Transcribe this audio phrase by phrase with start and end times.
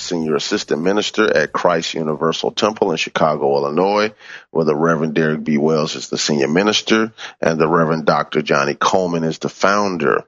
[0.00, 4.12] Senior Assistant Minister at Christ Universal Temple in Chicago, Illinois,
[4.50, 5.58] where the Reverend Derek B.
[5.58, 8.42] Wells is the Senior Minister and the Reverend Dr.
[8.42, 10.24] Johnnie Colemon is the founder.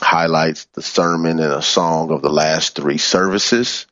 [0.00, 3.86] highlights, the sermon, and a song of the last three services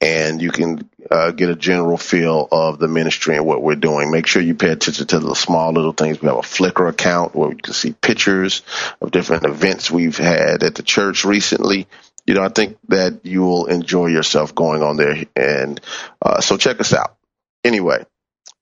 [0.00, 4.10] and you can uh, get a general feel of the ministry and what we're doing.
[4.10, 6.20] Make sure you pay attention to the small little things.
[6.20, 8.62] We have a Flickr account where you can see pictures
[9.00, 11.88] of different events we've had at the church recently.
[12.26, 15.80] You know, I think that you will enjoy yourself going on there, and
[16.22, 17.16] uh, so check us out.
[17.62, 18.04] Anyway,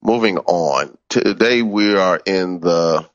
[0.01, 0.97] moving on.
[1.09, 3.07] Today we are in the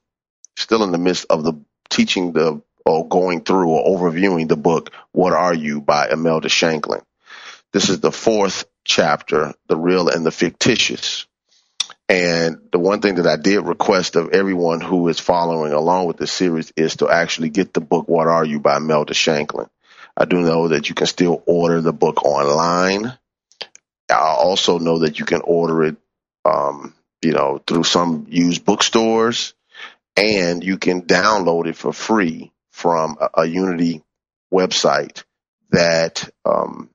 [0.56, 1.54] still in the midst of the
[1.90, 7.02] teaching the or going through or overviewing the book "What Are You" by Imelda Shanklin.
[7.72, 11.26] This is the fourth chapter, the real and the fictitious.
[12.08, 16.16] And the one thing that I did request of everyone who is following along with
[16.16, 19.68] this series is to actually get the book What Are You by Imelda Shanklin.
[20.16, 23.06] I do know that you can still order the book online.
[24.10, 25.96] I also know that you can order it,
[26.46, 29.52] um, you know, through some used bookstores,
[30.16, 34.02] and you can download it for free from a, a Unity
[34.52, 35.24] website
[35.70, 36.88] that um,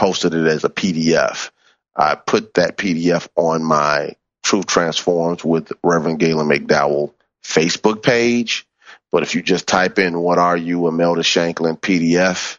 [0.00, 1.50] posted it as a PDF.
[1.94, 7.12] I put that PDF on my Truth Transforms with Reverend Galen McDowell
[7.44, 8.66] Facebook page.
[9.12, 12.58] But if you just type in "What are you, Imelda Shanklin PDF,"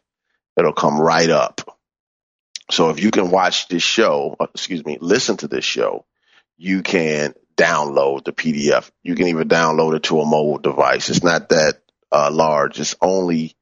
[0.56, 1.80] it'll come right up.
[2.70, 6.06] So if you can watch this show, uh, excuse me, listen to this show,
[6.58, 8.92] you can download the PDF.
[9.02, 11.10] You can even download it to a mobile device.
[11.10, 11.82] It's not that
[12.12, 12.80] uh, large.
[12.80, 13.56] It's only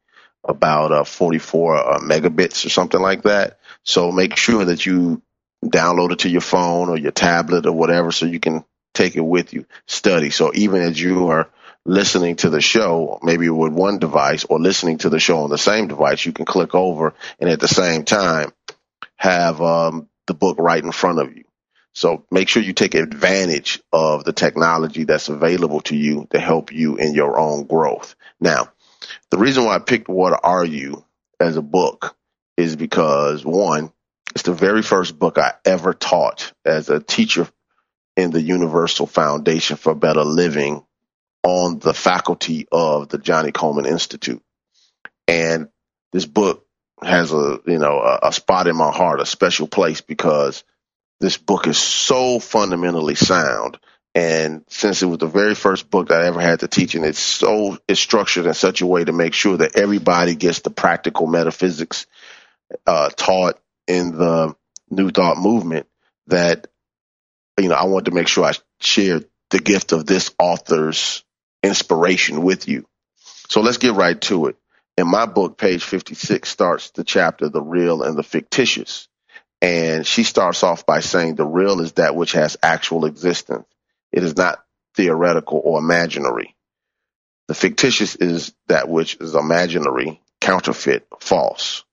[0.43, 3.58] about uh, 44 uh, megabits or something like that.
[3.89, 5.23] So make sure that you
[5.65, 8.63] download it to your phone or your tablet or whatever so you can
[8.93, 10.29] take it with you, study.
[10.29, 11.49] So even as you are
[11.85, 15.57] listening to the show, maybe with one device or listening to the show on the
[15.57, 18.53] same device, you can click over and at the same time
[19.15, 21.45] have um, the book right in front of you.
[21.93, 26.71] So make sure you take advantage of the technology that's available to you to help
[26.71, 28.13] you in your own growth.
[28.39, 28.71] Now,
[29.31, 31.03] the reason why I picked What Are You
[31.39, 32.15] as a book
[32.59, 33.91] is because one,
[34.35, 37.47] it's the very first book I ever taught as a teacher
[38.15, 40.83] in the Universal Foundation for Better Living
[41.43, 44.41] on the faculty of the Johnnie Colemon Institute.
[45.27, 45.69] And
[46.11, 46.65] this book
[47.01, 50.63] has a, you know, a, a spot in my heart, a special place because
[51.21, 53.79] this book is so fundamentally sound.
[54.15, 57.05] And since it was the very first book that I ever had to teach, and
[57.05, 60.71] it's so it's structured in such a way to make sure that everybody gets the
[60.71, 62.05] practical metaphysics
[62.85, 64.55] uh, taught in the
[64.89, 65.87] New Thought movement,
[66.27, 66.67] that
[67.59, 71.23] you know I want to make sure I share the gift of this author's
[71.63, 72.87] inspiration with you.
[73.49, 74.55] So let's get right to it.
[74.97, 79.07] In my book, page 56 starts the chapter, The Real and the Fictitious.
[79.61, 83.65] And she starts off by saying the real is that which has actual existence.
[84.11, 84.63] It is not
[84.95, 86.55] theoretical or imaginary.
[87.47, 91.83] The fictitious is that which is imaginary, counterfeit, false.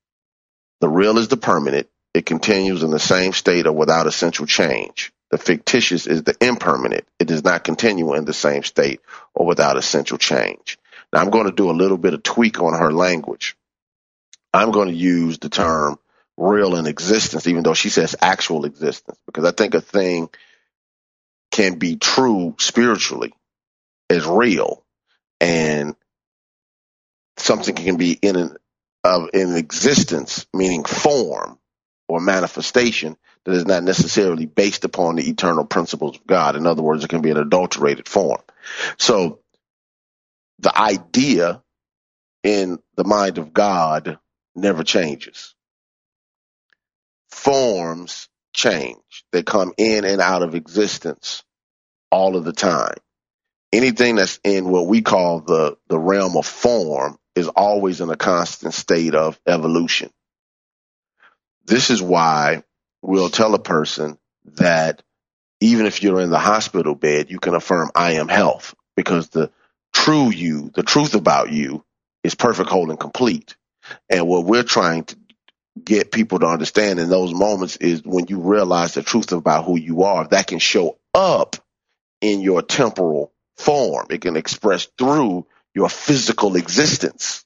[0.87, 1.89] The real is the permanent.
[2.15, 5.13] It continues in the same state or without essential change.
[5.33, 7.09] The fictitious is the impermanent.
[7.19, 9.01] It does not continue in the same state
[9.35, 10.79] or without essential change.
[11.13, 13.57] Now I'm going to do a little bit of tweak on her language.
[14.55, 15.99] I'm going to use the term
[16.37, 20.29] real in existence, even though she says actual existence, because I think a thing
[21.51, 23.35] can be true spiritually
[24.09, 24.85] as real
[25.41, 25.97] and
[27.39, 28.57] something can be in an
[29.07, 31.59] of in existence, meaning form
[32.09, 36.57] or manifestation that is not necessarily based upon the eternal principles of God.
[36.57, 38.43] In other words, it can be an adulterated form.
[38.99, 39.41] So
[40.59, 41.63] the idea
[42.45, 44.19] in the mind of God
[44.55, 45.55] never changes
[47.31, 49.25] forms change.
[49.33, 51.45] They come in and out of existence
[52.11, 52.97] all of the time.
[53.73, 58.17] Anything that's in what we call the, the realm of form is always in a
[58.17, 60.11] constant state of evolution.
[61.65, 62.63] This is why
[63.03, 64.19] we'll tell a person
[64.57, 65.03] that
[65.61, 69.51] even if you're in the hospital bed, you can affirm, I am health, because the
[69.93, 71.85] true you, the truth about you,
[72.23, 73.57] is perfect, whole, and complete.
[74.11, 75.17] And what we're trying to
[75.83, 79.77] get people to understand in those moments is when you realize the truth about who
[79.79, 81.57] you are, that can show up
[82.21, 84.07] in your temporal form.
[84.11, 87.45] It can express through your physical existence.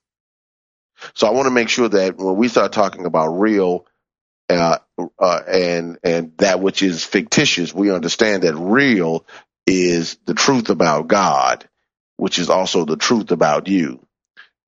[1.14, 3.86] So I want to make sure that when we start talking about real
[4.48, 4.78] uh,
[5.18, 9.24] uh, and and that which is fictitious, we understand that real
[9.66, 11.68] is the truth about God,
[12.16, 14.04] which is also the truth about you.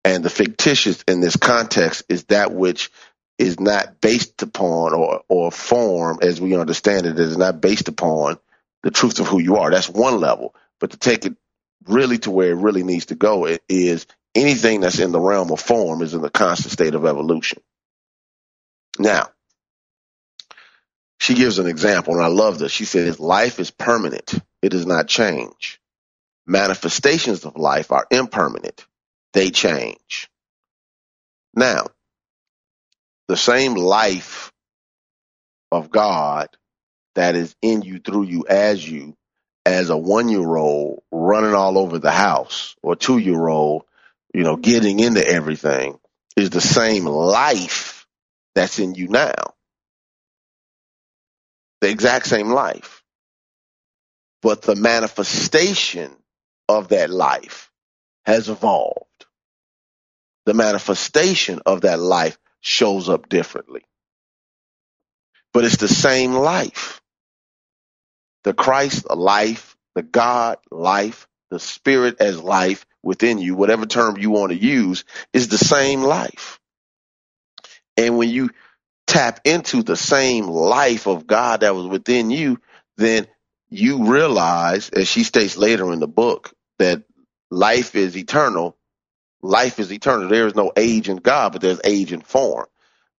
[0.05, 2.91] And the fictitious in this context is that which
[3.39, 8.39] is not based upon or, or form as we understand it, is not based upon
[8.83, 9.71] the truth of who you are.
[9.71, 10.55] That's one level.
[10.83, 11.37] But to take it
[11.89, 14.07] really to where it really needs to go it is
[14.37, 17.63] anything that's in the realm of form is in the constant state of evolution.
[18.99, 19.31] Now,
[21.21, 22.73] she gives an example, and I love this.
[22.73, 25.81] She says, Life is permanent, it does not change.
[26.47, 28.87] Manifestations of life are impermanent,
[29.35, 30.31] they change.
[31.55, 31.89] Now,
[33.29, 34.53] the same life
[35.73, 36.49] of God
[37.15, 39.17] that is in you, through you, as you,
[39.65, 43.85] as a one year old running all over the house or two year old,
[44.35, 45.99] you know, getting into everything
[46.37, 48.07] is the same life
[48.55, 49.55] that's in you now.
[51.81, 53.03] The exact same life.
[54.41, 56.17] But the manifestation
[56.69, 57.71] of that life
[58.25, 59.27] has evolved.
[60.47, 63.83] The manifestation of that life shows up differently.
[65.53, 67.02] But it's the same life.
[68.45, 74.31] The Christ life, the God life, the spirit as life within you, whatever term you
[74.31, 76.59] want to use, is the same life.
[77.97, 78.51] And when you
[79.07, 82.61] tap into the same life of God that was within you,
[82.97, 83.27] then
[83.69, 87.03] you realize, as she states later in the book, that
[87.51, 88.77] life is eternal
[89.43, 90.29] life is eternal.
[90.29, 92.67] There is no age in God, but there's age in form.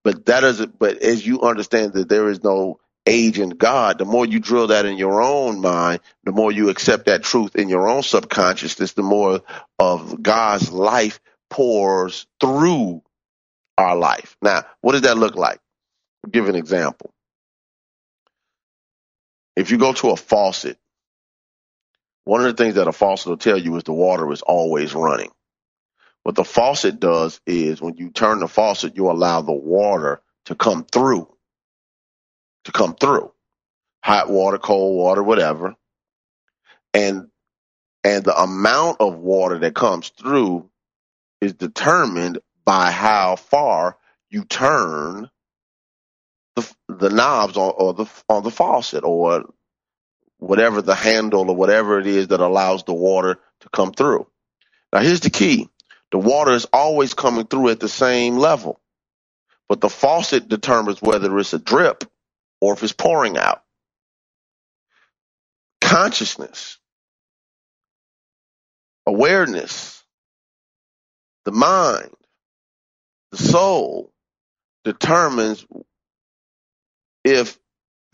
[0.04, 4.06] But that doesn't, but as you understand that there is no age in God, the
[4.06, 7.70] more you drill that in your own mind, the more you accept that truth in
[7.70, 9.42] your own subconsciousness, the more
[9.80, 11.20] of God's life
[11.50, 13.04] pours through
[13.78, 14.38] our life.
[14.42, 15.60] Now, what does that look like?
[16.26, 17.12] I'll give an example.
[19.56, 20.78] If you go to a faucet,
[22.26, 24.96] one of the things that a faucet will tell you is the water is always
[24.96, 25.32] running.
[26.24, 30.56] What the faucet does is when you turn the faucet, you allow the water to
[30.56, 31.30] come through,
[32.66, 33.30] to come through.
[34.04, 35.76] hot water, cold water, whatever.
[36.94, 37.30] And
[38.04, 40.70] and the amount of water that comes through
[41.42, 43.98] is determined by how far
[44.30, 45.30] you turn
[46.56, 49.46] the the knobs on or the on the faucet or
[50.40, 54.28] whatever the handle or whatever it is that allows the water to come through.
[54.94, 55.70] Now here's the key.
[56.12, 58.80] The water is always coming through at the same level.
[59.70, 62.04] But the faucet determines whether it's a drip
[62.64, 63.62] or if it's pouring out.
[65.82, 66.78] Consciousness,
[69.06, 70.02] awareness,
[71.44, 72.14] the mind,
[73.32, 74.14] the soul
[74.86, 75.66] determines
[77.26, 77.60] if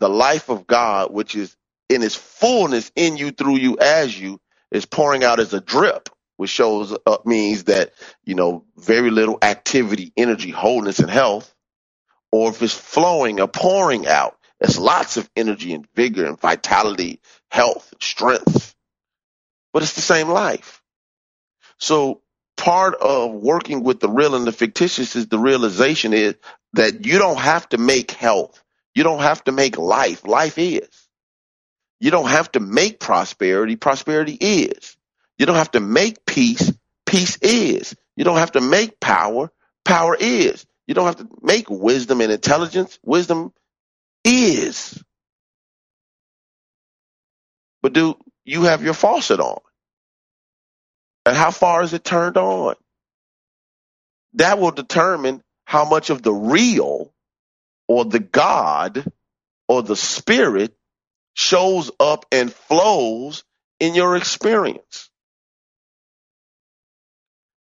[0.00, 1.56] the life of God, which is
[1.88, 4.40] in its fullness in you, through you, as you,
[4.72, 7.92] is pouring out as a drip, which shows up means that,
[8.24, 11.54] you know, very little activity, energy, wholeness, and health,
[12.32, 17.20] or if it's flowing or pouring out, it's lots of energy and vigor and vitality,
[17.50, 18.74] health, and strength.
[19.72, 20.82] But it's the same life.
[21.78, 22.22] So
[22.56, 26.34] part of working with the real and the fictitious is the realization is
[26.74, 28.62] that you don't have to make health.
[28.94, 30.26] You don't have to make life.
[30.26, 30.88] Life is.
[32.00, 33.76] You don't have to make prosperity.
[33.76, 34.96] Prosperity is.
[35.38, 36.72] You don't have to make peace.
[37.06, 37.96] Peace is.
[38.16, 39.50] You don't have to make power.
[39.84, 40.66] Power is.
[40.86, 42.98] You don't have to make wisdom and intelligence.
[43.04, 43.52] Wisdom
[44.24, 45.02] is.
[47.82, 49.60] But do you have your faucet on?
[51.26, 52.76] And how far is it turned on?
[54.34, 57.12] That will determine how much of the real
[57.88, 59.04] or the God
[59.68, 60.74] or the spirit
[61.34, 63.44] shows up and flows
[63.80, 65.10] in your experience.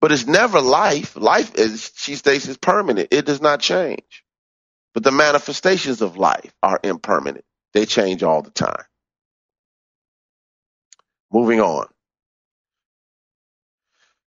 [0.00, 1.16] But it's never life.
[1.16, 3.08] Life, as she states, is permanent.
[3.12, 4.24] It does not change.
[4.96, 7.44] But the manifestations of life are impermanent.
[7.74, 8.86] They change all the time.
[11.30, 11.88] Moving on.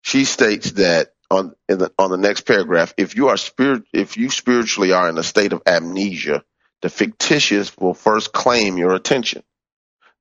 [0.01, 4.29] She states that on the, on the next paragraph, if you are spirit, if you
[4.29, 6.43] spiritually are in a state of amnesia,
[6.81, 9.43] the fictitious will first claim your attention.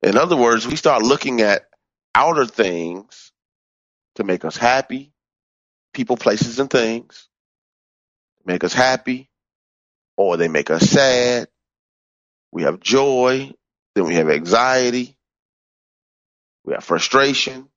[0.01, 1.63] In other words, we start looking at
[2.15, 3.33] outer things
[4.15, 5.13] to make us happy,
[5.93, 7.29] people, places, and things,
[8.45, 9.29] make us happy,
[10.17, 11.49] or they make us sad.
[12.53, 13.53] We have joy,
[13.95, 15.17] then we have anxiety,
[16.65, 17.69] we have frustration,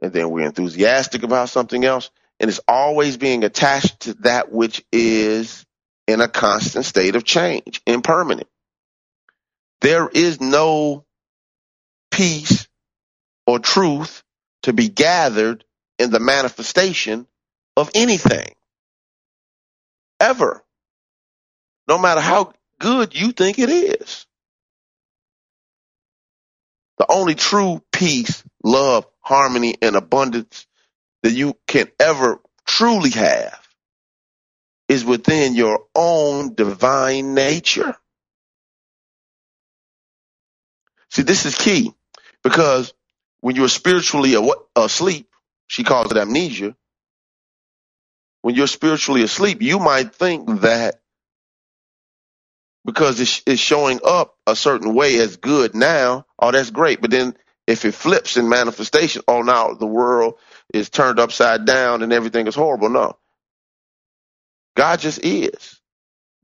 [0.00, 2.10] and then we're enthusiastic about something else.
[2.38, 5.64] And it's always being attached to that which is
[6.06, 8.48] in a constant state of change, impermanent.
[9.80, 11.04] There is no
[12.10, 12.68] peace
[13.46, 14.22] or truth
[14.62, 15.64] to be gathered
[15.98, 17.26] in the manifestation
[17.76, 18.54] of anything.
[20.20, 20.62] Ever.
[21.88, 24.26] No matter how good you think it is.
[26.98, 30.66] The only true peace, love, harmony, and abundance
[31.22, 33.58] that you can ever truly have
[34.88, 37.96] is within your own divine nature.
[41.10, 41.92] See, this is key
[42.42, 42.92] because
[43.40, 44.34] when you're spiritually
[44.76, 45.28] asleep,
[45.68, 46.76] she calls it amnesia.
[48.42, 51.00] When you're spiritually asleep, you might think that
[52.86, 57.02] because it's, showing up a certain way as good now, oh, that's great.
[57.02, 57.36] But then
[57.68, 60.36] if it flips in manifestation, oh, now the world
[60.74, 62.90] is turned upside down and everything is horrible.
[62.90, 63.18] No.
[64.76, 65.80] God just is.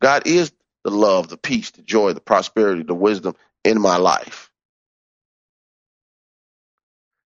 [0.00, 0.52] God is
[0.84, 4.50] the love, the peace, the joy, the prosperity, the wisdom in my life.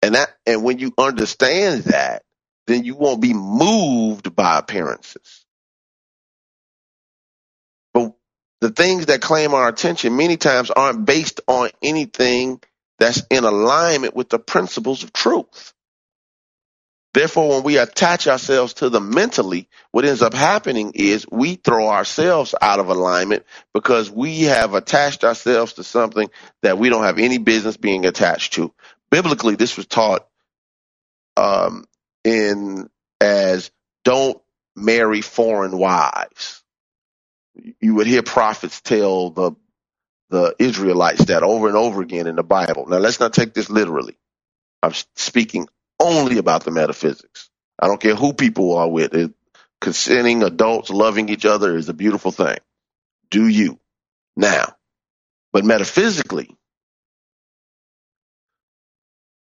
[0.01, 2.24] And that, and when you understand that,
[2.67, 5.45] then you won't be moved by appearances.
[8.65, 12.60] The things that claim our attention many times aren't based on anything
[12.98, 15.72] that's in alignment with the principles of truth.
[17.13, 21.89] Therefore, when we attach ourselves to them mentally, what ends up happening is we throw
[21.89, 26.31] ourselves out of alignment because we have attached ourselves to something
[26.63, 28.74] that we don't have any business being attached to.
[29.12, 30.27] Biblically, this was taught
[31.38, 31.86] um,
[32.24, 32.89] in
[33.22, 33.69] as
[34.03, 34.41] don't
[34.75, 36.63] marry foreign wives.
[37.81, 39.53] You would hear prophets tell the
[40.29, 42.88] the Israelites that over and over again in the Bible.
[42.88, 44.17] Now, let's not take this literally.
[44.83, 45.67] I'm speaking
[46.00, 47.50] only about the metaphysics.
[47.79, 49.13] I don't care who people are with.
[49.13, 49.33] It,
[49.81, 52.57] consenting adults loving each other is a beautiful thing.
[53.31, 53.79] Do you
[54.38, 54.75] now?
[55.53, 56.55] But metaphysically,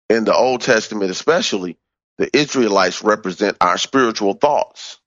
[0.09, 1.77] in the Old Testament especially,
[2.17, 4.99] the Israelites represent our spiritual thoughts.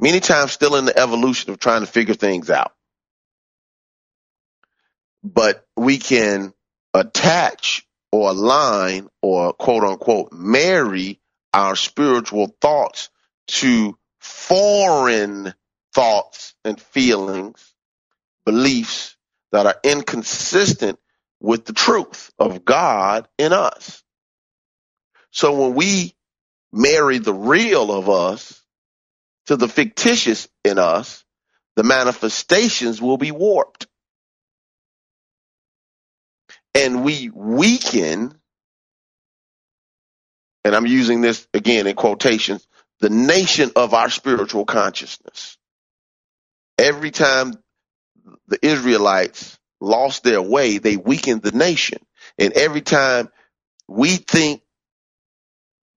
[0.00, 2.72] Many times still in the evolution of trying to figure things out.
[5.24, 6.54] but we can
[6.94, 11.20] attach or align or quote unquote marry
[11.54, 13.10] our spiritual thoughts
[13.48, 15.54] to foreign
[15.94, 17.74] thoughts and feelings,
[18.46, 19.16] beliefs
[19.52, 20.98] that are inconsistent
[21.40, 24.02] with the truth of God in us.
[25.32, 26.14] So when we
[26.72, 28.59] marry the real of us
[29.50, 31.24] to the fictitious in us,
[31.74, 33.88] the manifestations will be warped.
[36.72, 38.32] And we weaken,
[40.64, 42.64] and I'm using this again in quotations,
[43.00, 45.58] the nation of our spiritual consciousness.
[46.78, 47.54] Every time
[48.46, 51.98] the Israelites lost their way, they weakened the nation.
[52.38, 53.30] And every time
[53.88, 54.62] we think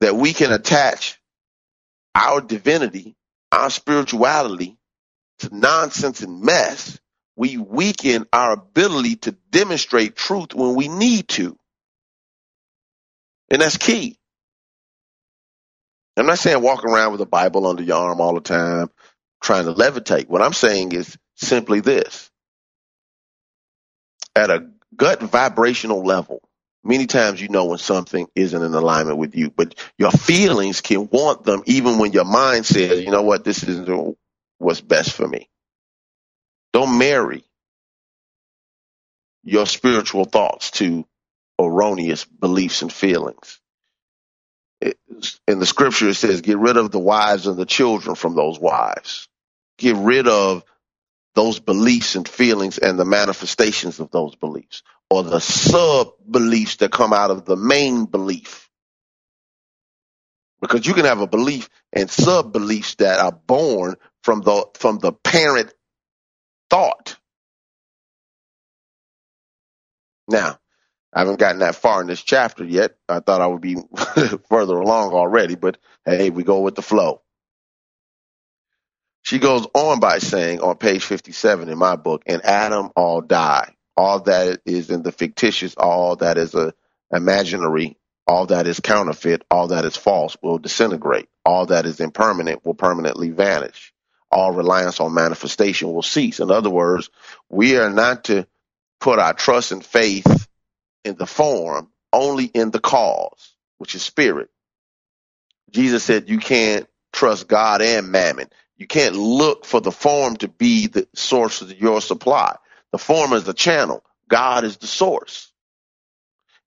[0.01, 1.19] that we can attach
[2.15, 3.15] our divinity,
[3.53, 4.77] our spirituality
[5.39, 7.00] to nonsense and mess,
[7.36, 11.57] we weaken our ability to demonstrate truth when we need to.
[13.50, 14.17] And that's key.
[16.17, 18.89] I'm not saying walk around with a Bible under your arm all the time,
[19.43, 20.27] trying to levitate.
[20.27, 22.29] What I'm saying is simply this.
[24.36, 26.41] At a gut vibrational level,
[26.83, 31.07] many times you know when something isn't in alignment with you, but your feelings can
[31.09, 34.17] want them even when your mind says, you know what, this isn't
[34.57, 35.49] what's best for me.
[36.73, 37.43] Don't marry
[39.43, 41.05] your spiritual thoughts to
[41.59, 43.59] erroneous beliefs and feelings.
[45.47, 48.59] in the scripture, it says, get rid of the wives and the children from those
[48.59, 49.29] wives.
[49.77, 50.63] Get rid of
[51.35, 54.83] those beliefs and feelings and the manifestations of those beliefs
[55.13, 58.70] or the sub beliefs that come out of the main belief.
[60.62, 65.00] Because you can have a belief and sub beliefs that are born from the from
[65.00, 65.74] the parent
[66.70, 67.17] thought.
[70.27, 70.60] Now,
[71.13, 72.96] I haven't gotten that far in this chapter yet.
[73.10, 73.75] I thought I would be
[74.50, 77.22] further along already, but hey, we go with the flow.
[79.24, 83.75] She goes on by saying on page 57 in my book, and Adam all die.
[83.98, 86.74] All that is in the fictitious, all that is a
[87.12, 91.29] imaginary, all that is counterfeit, all that is false will disintegrate.
[91.46, 93.94] All that is impermanent will permanently vanish.
[94.32, 96.40] All reliance on manifestation will cease.
[96.40, 97.10] In other words,
[97.50, 98.48] we are not to
[99.00, 100.48] put our trust and faith
[101.06, 104.50] in the form, only in the cause, which is spirit.
[105.72, 108.50] Jesus said you can't trust God and mammon.
[108.77, 112.56] You can't look for the form to be the source of your supply.
[112.94, 114.03] The form is the channel.
[114.29, 115.53] God is the source.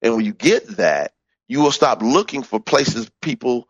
[0.03, 1.15] And when you get that,
[1.49, 3.69] you will stop looking for places, people,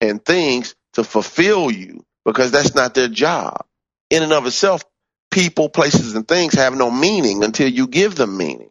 [0.00, 3.66] and things to fulfill you because that's not their job.
[4.10, 4.84] In and of itself,
[5.32, 8.70] people, places, and things have no meaning until you give them meaning.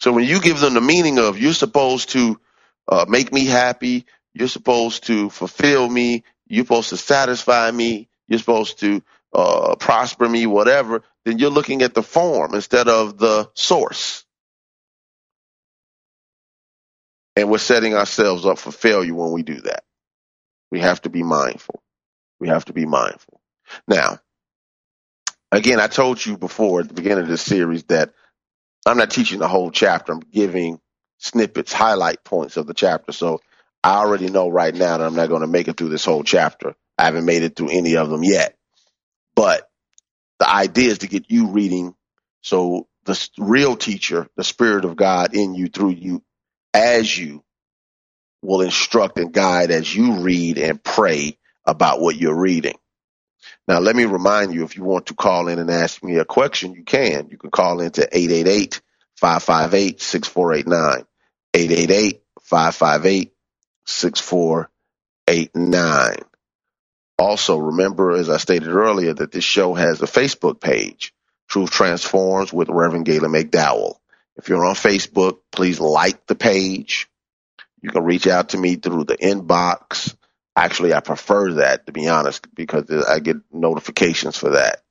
[0.00, 2.40] So when you give them the meaning of you're supposed to
[2.88, 8.40] uh, make me happy, you're supposed to fulfill me, you're supposed to satisfy me, you're
[8.40, 9.02] supposed to
[9.34, 14.24] uh, prosper me, whatever, then you're looking at the form instead of the source.
[17.36, 19.84] And we're setting ourselves up for failure when we do that.
[20.72, 21.82] We have to be mindful.
[22.40, 23.40] We have to be mindful.
[23.88, 24.20] Now,
[25.52, 28.12] again, I told you before at the beginning of this series that
[28.86, 30.12] I'm not teaching the whole chapter.
[30.12, 30.80] I'm giving
[31.18, 33.12] snippets, highlight points of the chapter.
[33.12, 33.40] So
[33.84, 36.24] I already know right now that I'm not going to make it through this whole
[36.24, 36.74] chapter.
[36.98, 38.56] I haven't made it through any of them yet.
[39.36, 39.68] But
[40.40, 41.94] the idea is to get you reading
[42.42, 46.22] so the real teacher, the Spirit of God in you, through you,
[46.74, 47.44] as you
[48.42, 52.74] will instruct and guide as you read and pray about what you're reading.
[53.68, 56.24] Now, let me remind you, if you want to call in and ask me a
[56.26, 57.28] question, you can.
[57.30, 58.82] You can call in to 888
[59.16, 61.06] 558 6489.
[61.54, 63.32] 888 558
[63.86, 66.35] 6489.
[67.18, 71.14] Also, remember, as I stated earlier, that this show has a Facebook page,
[71.48, 73.96] Truth Transforms with Reverend Galen McDowell.
[74.36, 77.08] If you're on Facebook, please like the page.
[77.80, 80.14] You can reach out to me through the inbox.
[80.54, 84.82] Actually, I prefer that to be honest because I get notifications for that.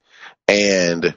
[0.47, 1.15] And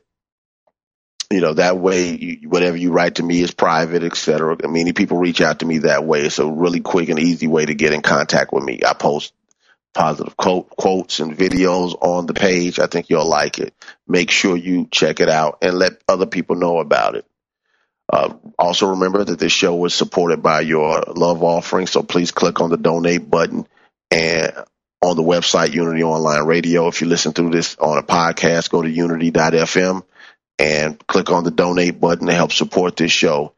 [1.31, 5.19] you know that way you, whatever you write to me is private etc many people
[5.19, 7.93] reach out to me that way it's a really quick and easy way to get
[7.93, 9.35] in contact with me i post
[9.95, 12.79] positive quote, quotes and videos on the page.
[12.79, 13.75] I think you'll like it.
[14.07, 17.27] Make sure you check it out and let other people know about it.
[18.11, 22.61] Uh, also remember that this show is supported by your love offering, so please click
[22.61, 23.67] on the donate button
[24.11, 24.53] and
[25.03, 26.89] on the website Unity Online Radio.
[26.89, 30.03] If you listen through this on a podcast, go to unity.fm
[30.59, 33.53] and click on the donate button to help support this show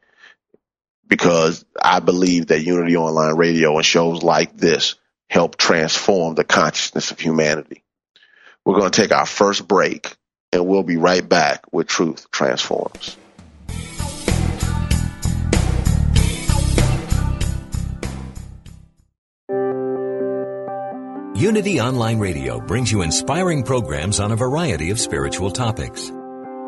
[1.07, 4.95] because I believe that Unity Online Radio and shows like this
[5.31, 7.81] help transform the consciousness of humanity.
[8.65, 10.13] We're going to take our first break
[10.51, 13.15] and we'll be right back with Truth Transforms.
[21.33, 26.11] Unity Online Radio brings you inspiring programs on a variety of spiritual topics.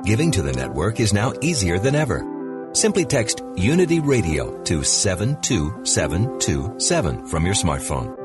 [0.06, 2.70] Giving to the network is now easier than ever.
[2.72, 8.23] Simply text Unity Radio to 72727 from your smartphone.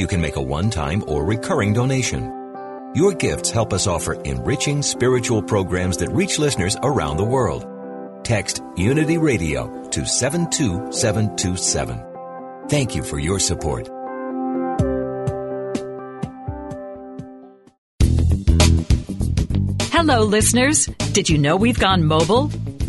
[0.00, 2.22] You can make a one-time or recurring donation.
[2.94, 7.66] Your gifts help us offer enriching spiritual programs that reach listeners around the world.
[8.24, 12.02] Text Unity Radio to 72727.
[12.70, 13.90] Thank you for your support.
[19.92, 20.86] Hello, listeners.
[21.12, 22.50] Did you know we've gone mobile?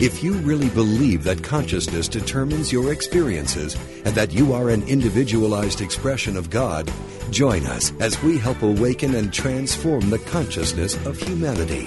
[0.00, 5.82] If you really believe that consciousness determines your experiences and that you are an individualized
[5.82, 6.90] expression of God,
[7.30, 11.86] join us as we help awaken and transform the consciousness of humanity.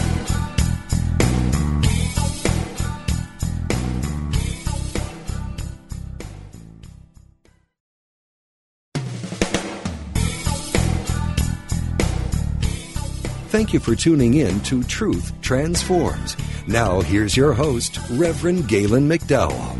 [13.51, 16.37] Thank you for tuning in to Truth Transforms.
[16.67, 19.77] Now, here's your host, Reverend Galen McDowell.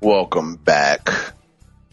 [0.00, 1.10] Welcome back.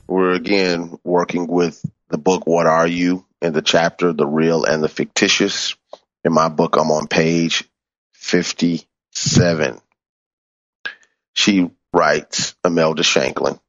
[0.08, 3.24] We're again working with the book, What Are You?
[3.39, 5.76] in the chapter, The Real and the Fictitious.
[6.24, 7.63] In my book, I'm on page
[8.13, 9.80] 57.
[11.34, 13.60] She writes, Imelda Shanklin,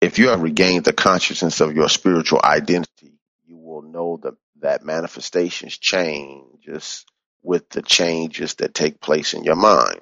[0.00, 3.12] if you have regained the consciousness of your spiritual identity,
[3.46, 7.04] you will know that, that manifestations changes
[7.42, 10.00] with the changes that take place in your mind.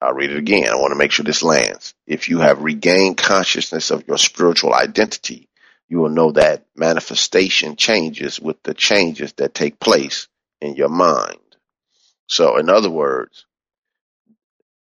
[0.00, 0.68] I'll read it again.
[0.68, 1.94] I want to make sure this lands.
[2.06, 5.48] If you have regained consciousness of your spiritual identity,
[5.88, 10.28] you will know that manifestation changes with the changes that take place
[10.60, 11.38] in your mind.
[12.26, 13.46] So, in other words,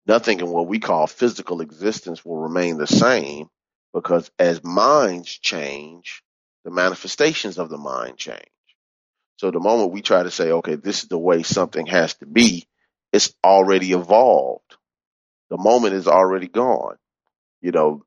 [0.07, 3.49] nothing in what we call physical existence will remain the same
[3.93, 6.23] because as minds change,
[6.65, 8.47] the manifestations of the mind change.
[9.37, 12.27] So, the moment we try to say, okay, this is the way something has to
[12.27, 12.67] be,
[13.13, 14.77] it's already evolved.
[15.51, 16.97] The moment is already gone.
[17.61, 18.05] You know,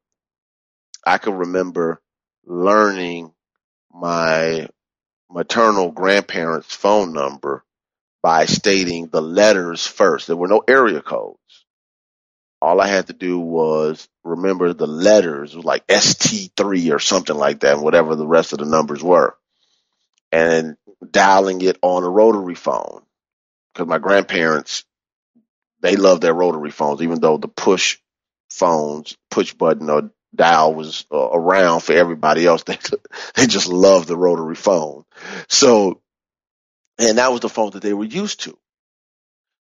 [1.05, 2.01] I can remember
[2.45, 3.31] learning
[3.93, 4.69] my
[5.29, 7.63] maternal grandparents' phone number
[8.23, 10.27] by stating the letters first.
[10.27, 11.37] There were no area codes.
[12.65, 17.77] All I had to do was remember the letters, like ST3 or something like that,
[17.77, 19.37] whatever the rest of the numbers were,
[20.31, 20.75] and
[21.11, 23.03] dialing it on a rotary phone.
[23.71, 24.83] Because my grandparents,
[25.81, 27.99] they love their rotary phones, even though the push
[28.49, 32.63] phones, push button or dial was uh, around for everybody else.
[32.67, 32.79] They
[33.35, 35.05] they just love the rotary phone.
[35.49, 36.01] So,
[36.97, 38.57] and that was the phone that they were used to.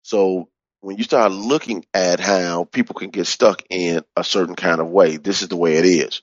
[0.04, 0.50] So
[0.82, 4.88] when you start looking at how people can get stuck in a certain kind of
[4.88, 6.22] way, this is the way it is.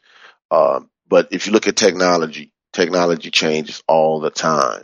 [0.51, 4.83] Um, but if you look at technology, technology changes all the time.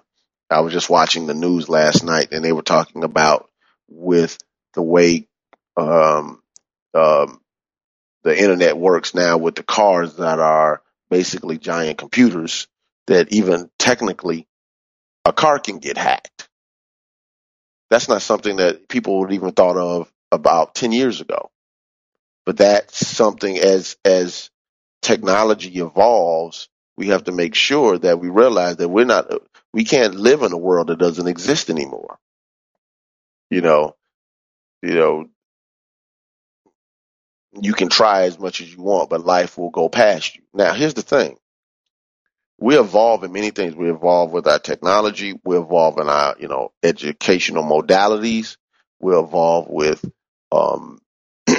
[0.49, 3.51] I was just watching the news last night and they were talking about
[3.89, 4.39] with
[4.75, 5.27] the way
[5.77, 6.41] um,
[6.95, 7.41] um,
[8.23, 12.69] the internet works now with the cars that are basically giant computers
[13.07, 14.47] that even technically
[15.25, 16.49] a car can get hacked.
[17.91, 21.51] That's not something that people would even thought of about 10 years ago.
[22.47, 24.51] But that's something as, as
[25.03, 29.31] technology evolves, we have to make sure that we realize that we're not,
[29.73, 32.19] we can't live in a world that doesn't exist anymore.
[33.51, 33.97] You know,
[34.83, 35.27] you know,
[37.61, 40.43] you can try as much as you want, but life will go past you.
[40.55, 41.39] Now, here's the thing.
[42.59, 43.75] We evolve in many things.
[43.75, 45.39] We evolve with our technology.
[45.45, 48.57] We evolve in our, you know, educational modalities.
[49.01, 50.05] We evolve with,
[50.53, 51.01] um,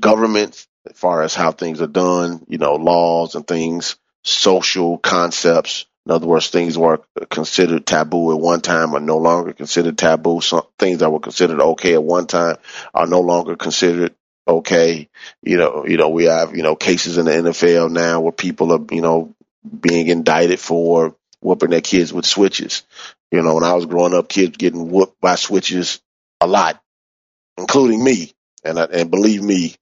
[0.00, 5.86] governments as far as how things are done, you know, laws and things, social concepts.
[6.06, 10.40] In other words, things were considered taboo at one time are no longer considered taboo.
[10.40, 12.56] Some things that were considered okay at one time
[12.92, 14.14] are no longer considered
[14.46, 15.08] okay.
[15.42, 18.72] You know, you know, we have, you know, cases in the NFL now where people
[18.72, 19.34] are, you know,
[19.80, 22.84] being indicted for whooping their kids with switches.
[23.30, 26.00] You know, when I was growing up, kids getting whooped by switches
[26.40, 26.82] a lot,
[27.56, 28.32] including me.
[28.64, 29.74] And I, and believe me,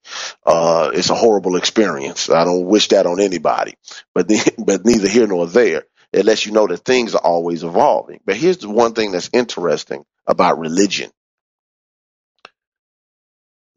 [0.47, 2.31] uh, it's a horrible experience.
[2.31, 3.75] I don't wish that on anybody,
[4.15, 5.85] but the, but neither here nor there.
[6.13, 8.21] It lets you know that things are always evolving.
[8.25, 11.11] But here's the one thing that's interesting about religion.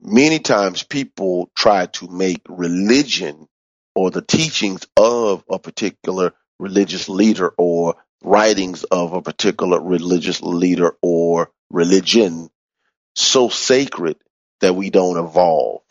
[0.02, 3.48] Many times people try to make religion
[3.96, 10.96] or the teachings of a particular religious leader or writings of a particular religious leader
[11.02, 12.50] or religion
[13.16, 14.18] so sacred
[14.62, 15.82] that we don't evolve.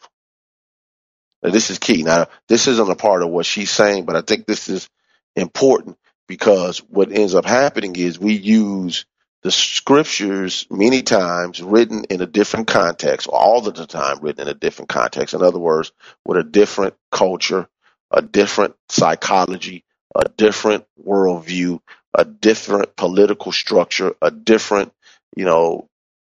[1.43, 2.03] Now, this is key.
[2.03, 4.89] Now, this isn't a part of what she's saying, but I think this is
[5.37, 9.05] important because what ends up happening is we use
[9.43, 14.49] the scriptures many times written in a different context, all of the time written in
[14.49, 15.35] a different context.
[15.35, 15.93] In other words,
[16.25, 17.69] with a different culture,
[18.13, 21.81] a different psychology, a different worldview,
[22.15, 24.93] a different political structure, a different,
[25.37, 25.89] you know,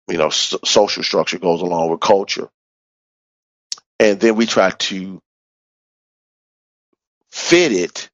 [0.08, 2.48] you know, so- social structure goes along with culture.
[4.00, 5.20] And then we try to
[7.30, 8.10] fit it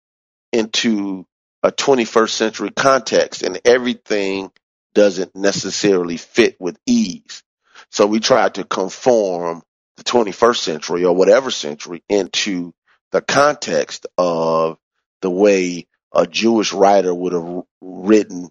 [0.52, 1.26] into
[1.62, 4.50] a 21st century context and everything
[4.94, 7.42] doesn't necessarily fit with ease.
[7.90, 9.62] So we try to conform
[9.96, 12.72] the 21st century or whatever century into
[13.14, 14.76] the context of
[15.22, 18.50] the way a Jewish writer would have written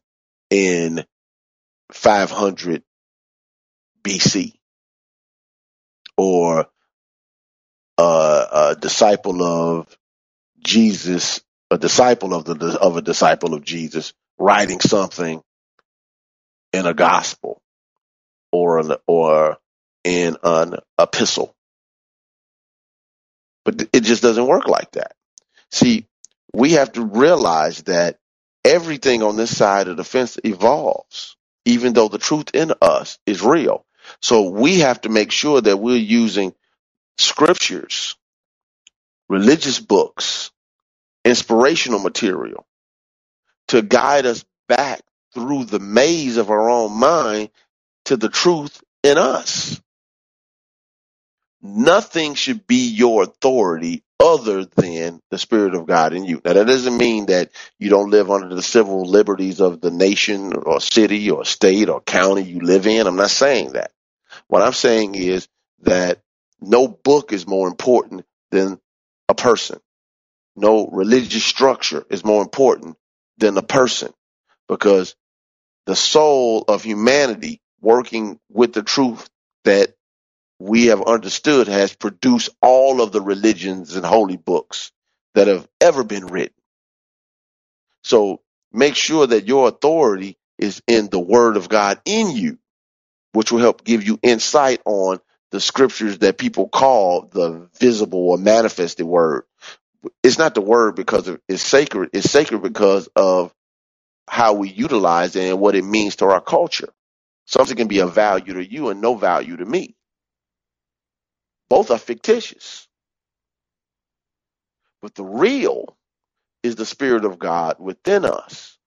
[0.49, 1.03] in
[1.91, 2.81] 500
[4.01, 4.53] BC
[6.15, 6.67] or
[7.97, 9.97] uh, a disciple of
[10.63, 15.43] Jesus, a disciple of the of a disciple of Jesus writing something
[16.71, 17.61] in a gospel
[18.53, 19.57] or an, or
[20.05, 21.53] in an epistle.
[23.65, 25.13] But it just doesn't work like that.
[25.71, 26.05] See,
[26.53, 28.19] we have to realize that
[28.65, 33.41] everything on this side of the fence evolves, even though the truth in us is
[33.41, 33.85] real.
[34.21, 36.53] So we have to make sure that we're using
[37.17, 38.15] scriptures,
[39.29, 40.51] religious books,
[41.25, 42.65] inspirational material
[43.69, 45.01] to guide us back
[45.33, 47.49] through the maze of our own mind
[48.05, 49.81] to the truth in us.
[51.63, 56.41] Nothing should be your authority other than the Spirit of God in you.
[56.43, 60.53] Now, that doesn't mean that you don't live under the civil liberties of the nation
[60.53, 63.07] or city or state or county you live in.
[63.07, 63.91] I'm not saying that.
[64.47, 65.47] What I'm saying is
[65.83, 66.19] that
[66.61, 68.79] no book is more important than
[69.29, 69.79] a person.
[70.55, 72.97] No religious structure is more important
[73.37, 74.13] than a person
[74.67, 75.15] because
[75.85, 79.29] the soul of humanity working with the truth
[79.65, 79.95] that
[80.63, 84.91] we have understood has produced all of the religions and holy books
[85.35, 86.55] that have ever been written.
[88.03, 88.41] So
[88.73, 92.59] make sure that your authority is in the word of God in you,
[93.33, 95.19] which will help give you insight on
[95.51, 99.45] the scriptures that people call the visible or manifested word.
[100.23, 102.11] It's not the word because it's sacred.
[102.13, 103.53] It's sacred because of
[104.29, 106.89] how we utilize it and what it means to our culture.
[107.47, 109.95] Something can be of value to you and no value to me.
[111.73, 112.87] Both are fictitious.
[115.01, 115.97] But the real
[116.61, 118.77] is the Spirit of God within us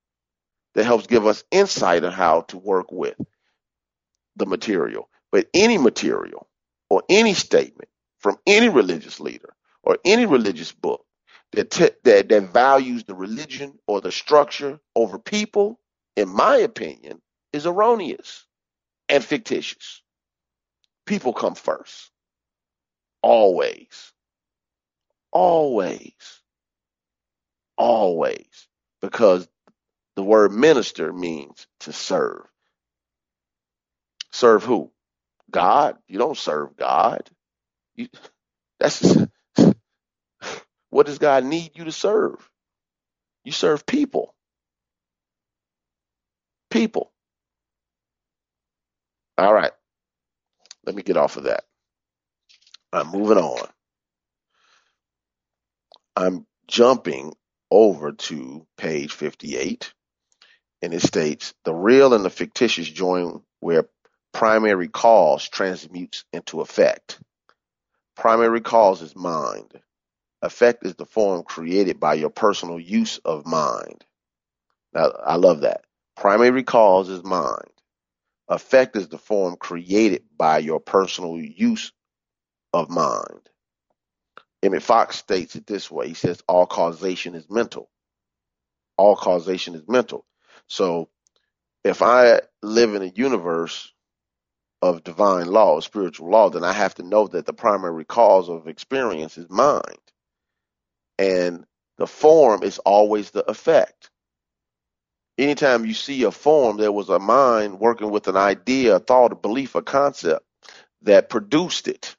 [0.77, 3.21] that helps give us insight on how to work with
[4.37, 5.09] the material.
[5.33, 6.47] But any material
[6.89, 7.89] or any statement
[8.21, 11.05] from any religious leader or any religious book
[11.55, 11.71] that,
[12.05, 15.81] that, that values the religion or the structure over people,
[16.17, 17.21] in my opinion,
[17.53, 18.47] is erroneous
[19.09, 20.03] and fictitious.
[21.05, 22.13] People come first.
[23.23, 24.13] Always.
[25.33, 26.15] Always.
[27.79, 28.69] Always.
[29.03, 29.49] Because
[30.17, 32.47] the word minister means to serve.
[34.33, 34.93] Serve who?
[35.51, 35.97] God.
[36.09, 37.31] You don't serve God.
[37.97, 38.09] You,
[38.81, 39.17] that's
[40.91, 42.49] what does God need you to serve?
[43.45, 44.35] You serve people.
[46.71, 47.13] People.
[49.39, 49.73] All right.
[50.87, 51.65] Let me get off of that.
[52.93, 53.69] I'm moving on.
[56.17, 57.35] I'm jumping
[57.71, 59.93] over to page 58,
[60.83, 63.89] and it states the real and the fictitious join where
[64.33, 67.21] primary cause transmutes into effect.
[68.17, 69.73] Primary cause is mind.
[70.43, 74.05] Effect is the form created by your personal use of mind.
[74.95, 75.83] Now, I love that.
[76.17, 77.71] Primary cause is mind.
[78.49, 81.93] Effect is the form created by your personal use
[82.81, 83.51] of mind.
[84.63, 86.09] Emmett Fox states it this way.
[86.09, 87.91] He says all causation is mental.
[88.97, 90.25] All causation is mental.
[90.69, 91.09] So
[91.85, 93.93] if I live in a universe
[94.83, 98.49] of divine law, of spiritual law, then I have to know that the primary cause
[98.49, 99.99] of experience is mind.
[101.19, 101.65] And
[101.99, 104.11] the form is always the effect.
[105.39, 109.33] Anytime you see a form, there was a mind working with an idea, a thought,
[109.33, 110.45] a belief, a concept
[111.03, 112.17] that produced it.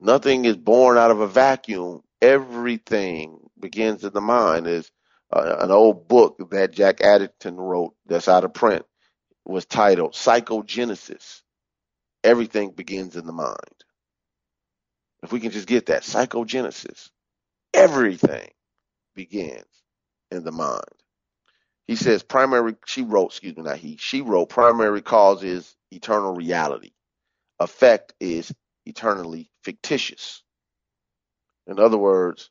[0.00, 2.02] Nothing is born out of a vacuum.
[2.22, 4.66] Everything begins in the mind.
[4.66, 4.90] Is
[5.32, 8.84] uh, an old book that Jack Addington wrote that's out of print
[9.46, 11.42] it was titled Psychogenesis.
[12.24, 13.56] Everything begins in the mind.
[15.22, 17.10] If we can just get that psychogenesis,
[17.74, 18.50] everything
[19.14, 19.66] begins
[20.30, 20.84] in the mind.
[21.86, 26.34] He says primary, she wrote, excuse me, not he, she wrote primary cause is eternal
[26.34, 26.92] reality.
[27.60, 28.54] Effect is
[28.88, 30.42] eternally fictitious.
[31.68, 32.50] In other words,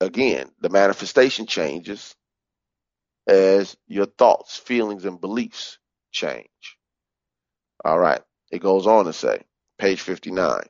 [0.00, 2.14] again, the manifestation changes
[3.28, 5.78] as your thoughts, feelings, and beliefs
[6.12, 6.48] change.
[7.84, 8.20] All right.
[8.52, 9.42] It goes on to say,
[9.78, 10.62] page 59.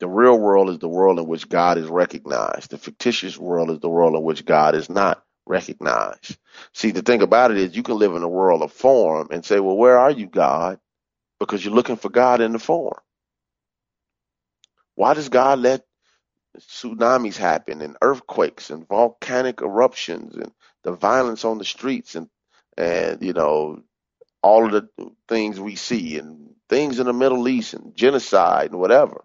[0.00, 2.70] The real world is the world in which God is recognized.
[2.72, 6.38] The fictitious world is the world in which God is not recognized.
[6.74, 9.44] See, the thing about it is you can live in a world of form and
[9.44, 10.80] say, well, where are you, God?
[11.40, 12.98] Because you're looking for God in the form.
[14.98, 15.84] Why does God let
[16.58, 20.52] tsunamis happen and earthquakes and volcanic eruptions and
[20.84, 22.28] the violence on the streets and
[22.76, 23.82] and you know
[24.42, 28.80] all of the things we see and things in the Middle East and genocide and
[28.80, 29.24] whatever.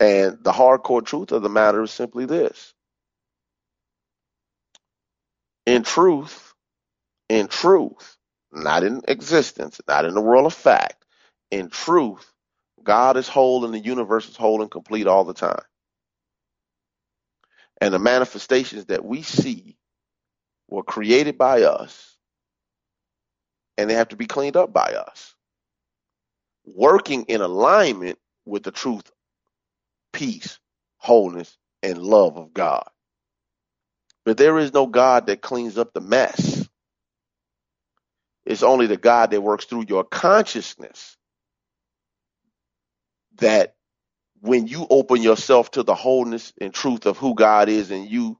[0.00, 2.74] And the hardcore truth of the matter is simply this.
[5.66, 6.54] In truth,
[7.28, 8.16] in truth,
[8.52, 11.04] not in existence, not in the world of fact,
[11.50, 12.32] in truth,
[12.84, 15.62] God is whole and the universe is whole and complete all the time.
[17.80, 19.76] And the manifestations that we see
[20.68, 22.16] were created by us
[23.78, 25.34] and they have to be cleaned up by us.
[26.66, 29.10] Working in alignment with the truth,
[30.12, 30.58] peace,
[30.98, 32.88] wholeness, and love of God.
[34.24, 36.68] But there is no God that cleans up the mess.
[38.46, 41.16] It's only the God that works through your consciousness
[43.38, 43.74] that
[44.40, 48.38] when you open yourself to the wholeness and truth of who God is and you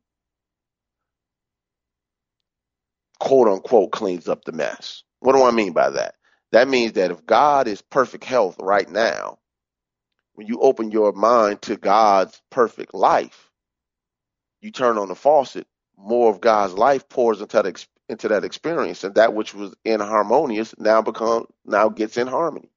[3.18, 5.02] quote unquote cleans up the mess.
[5.20, 6.14] What do I mean by that?
[6.52, 9.38] That means that if God is perfect health right now,
[10.34, 13.50] when you open your mind to God's perfect life,
[14.60, 17.62] you turn on the faucet, more of God's life pours into
[18.28, 22.70] that, experience, and that which was inharmonious now become now gets in harmony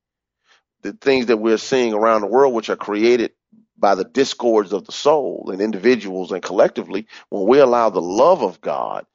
[0.84, 3.34] the things that we're seeing around the world, which are created
[3.78, 8.44] by the discords of the soul and individuals and collectively, when we allow the love
[8.44, 9.06] of God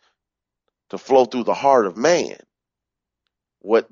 [0.91, 2.39] to flow through the heart of man,
[3.61, 3.89] what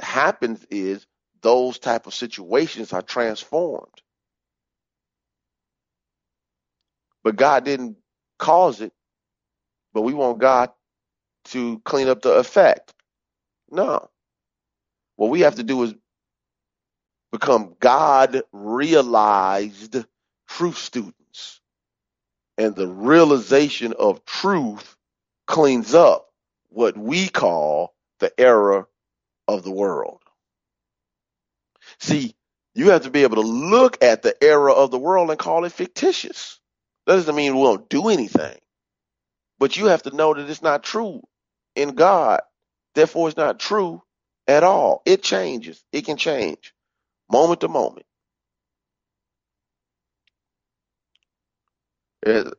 [0.00, 1.06] happens is
[1.42, 4.02] those type of situations are transformed.
[7.24, 7.96] But God didn't
[8.38, 8.92] cause it,
[9.94, 10.70] but we want God
[11.46, 12.94] to clean up the effect.
[13.70, 14.10] No.
[15.16, 15.94] What we have to do is
[17.34, 19.96] become God realized
[20.46, 21.60] truth students.
[22.56, 24.94] And the realization of truth
[25.48, 26.28] cleans up
[26.68, 28.88] what we call the error
[29.48, 30.20] of the world.
[31.98, 32.36] See,
[32.76, 35.64] you have to be able to look at the error of the world and call
[35.64, 36.60] it fictitious.
[37.06, 38.58] That doesn't mean we won't do anything.
[39.58, 41.20] But you have to know that it's not true
[41.74, 42.42] in God.
[42.94, 44.04] Therefore, it's not true
[44.46, 45.02] at all.
[45.04, 45.84] It changes.
[45.90, 46.72] It can change
[47.30, 48.06] moment to moment.
[52.22, 52.54] It,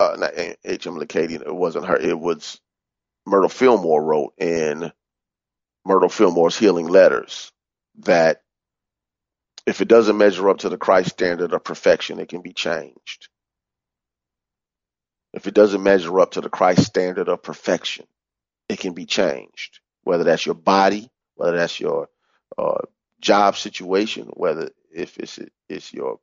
[0.00, 0.28] uh,
[0.64, 0.86] H.
[0.86, 1.96] Emilie Cady, it wasn't her.
[1.96, 2.60] It was
[3.26, 4.92] Myrtle Fillmore wrote in
[5.84, 7.52] Myrtle Fillmore's Healing Letters
[8.00, 8.42] that
[9.66, 13.28] if it doesn't measure up to the Christ standard of perfection, it can be changed.
[15.32, 18.06] If it doesn't measure up to the Christ standard of perfection,
[18.68, 19.80] it can be changed.
[20.04, 22.08] Whether that's your body, whether that's your
[22.58, 22.82] uh,
[23.22, 26.20] job situation, whether if it's it's your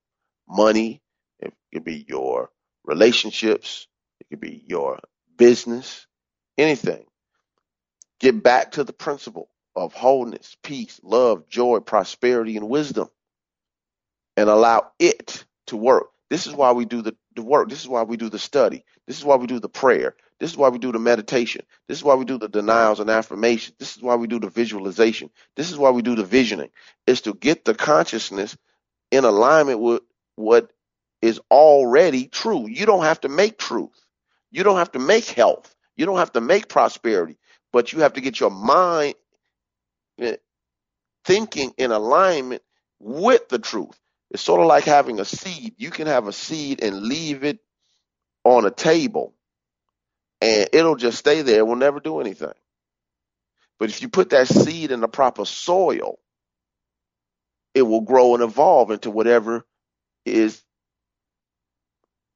[0.49, 1.01] money,
[1.41, 2.51] it could be your
[2.85, 3.87] relationships,
[4.21, 4.99] it could be your
[5.37, 6.07] business,
[6.57, 7.05] anything.
[8.19, 13.09] Get back to the principle of wholeness, peace, love, joy, prosperity, and wisdom,
[14.37, 16.07] and allow it to work.
[16.29, 17.69] This is why we do the, the work.
[17.69, 18.85] This is why we do the study.
[19.07, 20.15] This is why we do the prayer.
[20.39, 21.63] This is why we do the meditation.
[21.87, 23.75] This is why we do the denials and affirmations.
[23.79, 25.29] This is why we do the visualization.
[25.55, 26.69] This is why we do the visioning.
[27.07, 28.57] Is to get the consciousness
[29.11, 30.03] in alignment with
[30.35, 30.71] what
[31.21, 32.67] is already true.
[32.69, 33.99] You don't have to make truth.
[34.51, 35.75] You don't have to make health.
[35.97, 37.37] You don't have to make prosperity,
[37.73, 39.15] but you have to get your mind
[40.19, 40.37] eh,
[41.25, 42.63] thinking in alignment
[42.99, 43.99] with the truth.
[44.31, 45.75] It's sort of like having a seed.
[45.77, 47.59] You can have a seed and leave it
[48.45, 49.33] on a table
[50.41, 52.53] and it'll just stay there, it will never do anything.
[53.79, 56.19] But if you put that seed in the proper soil,
[57.73, 59.65] it will grow and evolve into whatever
[60.25, 60.61] is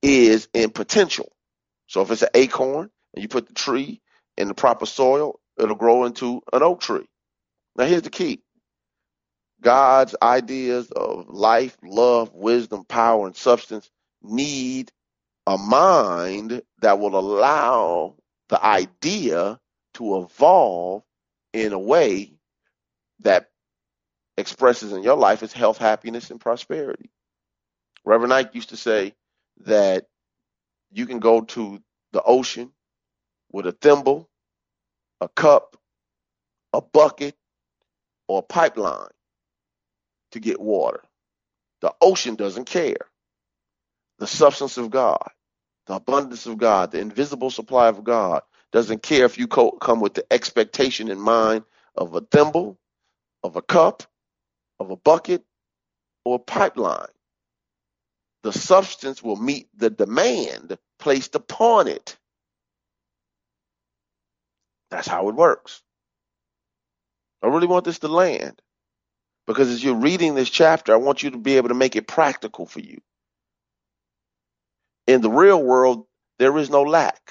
[0.01, 1.31] is in potential.
[1.87, 4.01] So if it's an acorn and you put the tree
[4.37, 7.07] in the proper soil, it'll grow into an oak tree.
[7.75, 8.41] Now here's the key.
[9.61, 13.89] God's ideas of life, love, wisdom, power, and substance
[14.21, 14.91] need
[15.47, 18.15] a mind that will allow
[18.49, 19.59] the idea
[19.95, 21.03] to evolve
[21.53, 22.33] in a way
[23.21, 23.49] that
[24.37, 27.11] expresses in your life is health, happiness, and prosperity.
[28.05, 29.13] Reverend Ike used to say
[29.65, 30.07] that
[30.91, 31.81] you can go to
[32.13, 32.71] the ocean
[33.51, 34.29] with a thimble,
[35.21, 35.77] a cup,
[36.73, 37.35] a bucket,
[38.27, 39.09] or a pipeline
[40.31, 41.01] to get water.
[41.81, 42.97] The ocean doesn't care
[44.19, 45.29] the substance of God,
[45.87, 48.43] the abundance of God, the invisible supply of God.
[48.73, 51.63] Doesn't care if you co- come with the expectation in mind
[51.95, 52.79] of a thimble,
[53.43, 54.03] of a cup,
[54.79, 55.43] of a bucket,
[56.25, 57.07] or a pipeline.
[58.43, 62.17] The substance will meet the demand placed upon it.
[64.91, 65.81] That's how it works.
[67.43, 68.61] I really want this to land
[69.47, 72.07] because as you're reading this chapter, I want you to be able to make it
[72.07, 73.01] practical for you.
[75.07, 76.05] In the real world,
[76.39, 77.21] there is no lack.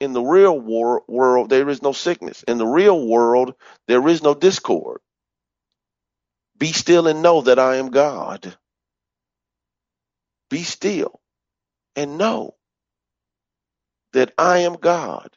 [0.00, 2.44] In the real wor- world, there is no sickness.
[2.48, 3.54] In the real world,
[3.88, 5.00] there is no discord.
[6.58, 8.56] Be still and know that I am God.
[10.50, 11.20] Be still
[11.96, 12.56] and know
[14.14, 15.30] that I am God.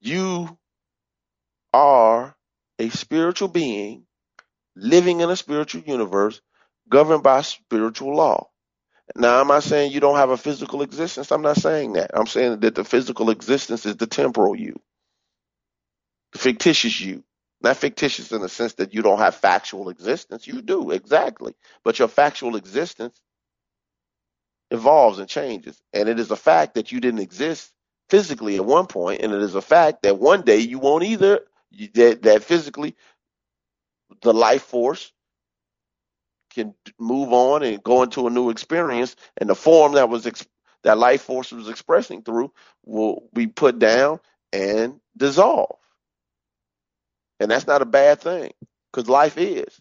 [0.00, 0.58] You
[1.74, 2.36] are
[2.78, 4.06] a spiritual being
[4.76, 6.40] living in a spiritual universe
[6.90, 8.48] governed by spiritual law.
[9.16, 11.32] Now, I'm not saying you don't have a physical existence.
[11.32, 12.12] I'm not saying that.
[12.14, 14.80] I'm saying that the physical existence is the temporal you,
[16.32, 17.24] the fictitious you.
[17.62, 20.46] Not fictitious in the sense that you don't have factual existence.
[20.46, 21.54] You do, exactly.
[21.84, 23.20] But your factual existence
[24.70, 25.80] evolves and changes.
[25.94, 27.72] And it is a fact that you didn't exist
[28.10, 31.40] physically at one point, and it is a fact that one day you won't either.
[31.94, 32.96] That, that physically,
[34.22, 35.12] the life force
[36.56, 40.46] can move on and go into a new experience, and the form that was ex-
[40.84, 42.52] that life force was expressing through
[42.86, 44.20] will be put down
[44.52, 45.78] and dissolve.
[47.40, 48.52] And that's not a bad thing
[48.92, 49.80] because life is.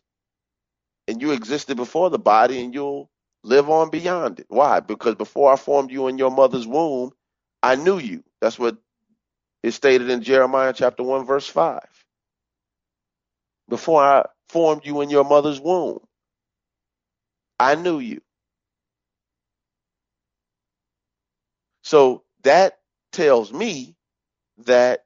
[1.08, 3.10] And you existed before the body and you'll
[3.44, 4.48] live on beyond it.
[4.50, 4.82] Why?
[4.82, 7.12] Because before I formed you in your mother's womb,
[7.64, 8.24] I knew you.
[8.42, 8.78] That's what
[9.64, 11.82] is stated in Jeremiah chapter 1, verse 5.
[13.70, 16.00] Before I formed you in your mother's womb,
[17.60, 18.22] I knew you.
[21.84, 22.80] So that
[23.14, 23.96] tells me
[24.66, 25.06] that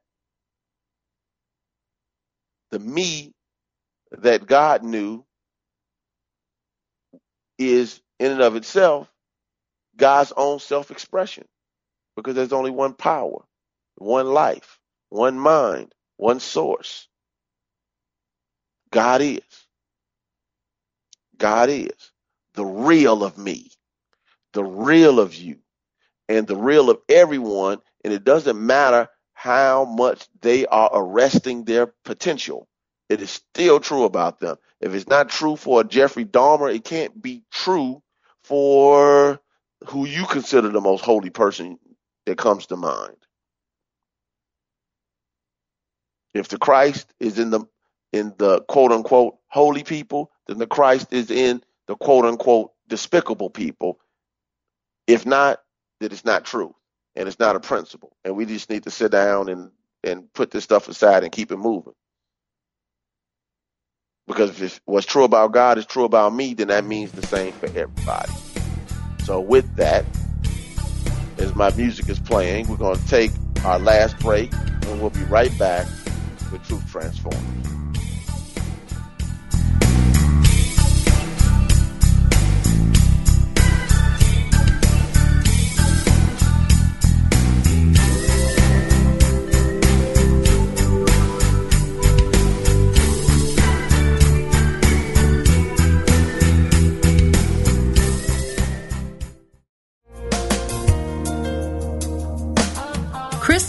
[2.70, 3.32] the me
[4.12, 5.24] that God knew
[7.58, 9.10] is in and of itself
[9.96, 11.46] God's own self expression
[12.16, 13.44] because there's only one power,
[13.96, 14.78] one life,
[15.10, 17.08] one mind, one source.
[18.92, 19.42] God is.
[21.38, 22.09] God is
[22.54, 23.70] the real of me,
[24.52, 25.58] the real of you,
[26.28, 27.78] and the real of everyone.
[28.04, 32.68] And it doesn't matter how much they are arresting their potential.
[33.08, 34.56] It is still true about them.
[34.80, 38.02] If it's not true for Jeffrey Dahmer, it can't be true
[38.44, 39.40] for
[39.88, 41.78] who you consider the most holy person
[42.26, 43.16] that comes to mind.
[46.34, 47.64] If the Christ is in the
[48.12, 53.50] in the quote unquote holy people, then the Christ is in the quote unquote despicable
[53.50, 53.98] people.
[55.08, 55.60] If not,
[55.98, 56.72] then it's not true
[57.16, 58.16] and it's not a principle.
[58.24, 59.72] And we just need to sit down and,
[60.04, 61.94] and put this stuff aside and keep it moving.
[64.28, 67.52] Because if what's true about God is true about me, then that means the same
[67.54, 68.30] for everybody.
[69.24, 70.04] So with that,
[71.38, 73.32] as my music is playing, we're going to take
[73.64, 75.88] our last break and we'll be right back
[76.52, 77.69] with Truth Transforms.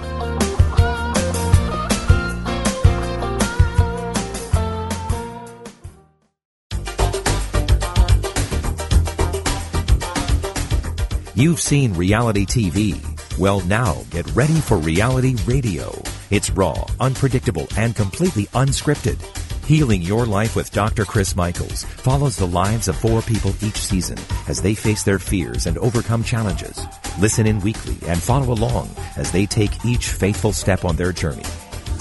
[11.37, 12.95] You've seen reality TV.
[13.37, 15.93] Well, now get ready for reality radio.
[16.31, 19.21] It's raw, unpredictable, and completely unscripted.
[19.65, 21.03] Healing Your Life with Dr.
[21.03, 24.17] Chris Michaels follows the lives of four people each season
[24.47, 26.79] as they face their fears and overcome challenges.
[27.19, 31.43] Listen in weekly and follow along as they take each faithful step on their journey.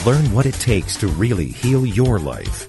[0.07, 2.69] Learn what it takes to really heal your life.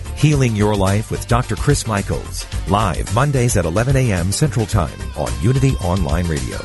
[0.21, 1.55] Healing Your Life with Dr.
[1.55, 4.31] Chris Michaels, live Mondays at 11 a.m.
[4.31, 6.59] Central Time on Unity Online Radio.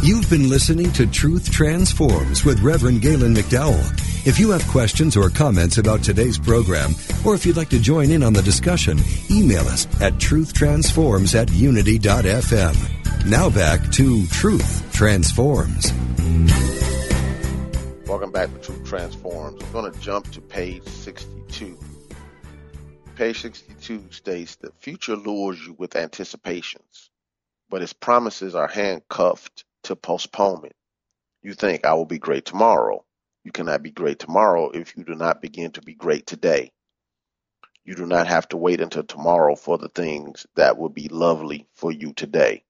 [0.00, 4.09] You've been listening to Truth Transforms with Reverend Galen McDowell.
[4.26, 6.90] If you have questions or comments about today's program,
[7.24, 8.98] or if you'd like to join in on the discussion,
[9.30, 13.24] email us at truthtransforms at unity.fm.
[13.24, 15.90] Now back to Truth Transforms.
[18.06, 19.62] Welcome back to Truth Transforms.
[19.62, 21.78] I'm going to jump to page 62.
[23.16, 27.08] Page 62 states the future lures you with anticipations,
[27.70, 30.74] but its promises are handcuffed to postponement.
[31.40, 33.02] You think I will be great tomorrow.
[33.44, 36.72] You cannot be great tomorrow if you do not begin to be great today.
[37.84, 41.66] You do not have to wait until tomorrow for the things that will be lovely
[41.74, 42.64] for you today.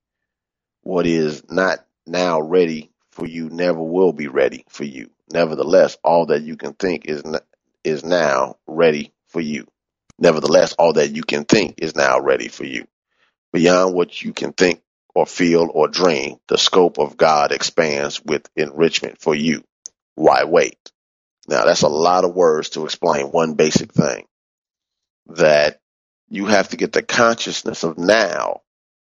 [0.82, 5.10] What is not now ready for you never will be ready for you.
[5.32, 7.22] Nevertheless, all that you can think is
[7.84, 9.66] is now ready for you.
[10.18, 12.86] Nevertheless, all that you can think is now ready for you.
[13.52, 14.82] Beyond what you can think
[15.14, 19.64] or feel or dream, the scope of God expands with enrichment for you.
[20.16, 20.78] Why wait?
[21.48, 24.26] Now that's a lot of words to explain one basic thing
[25.28, 25.80] that
[26.28, 28.62] you have to get the consciousness of now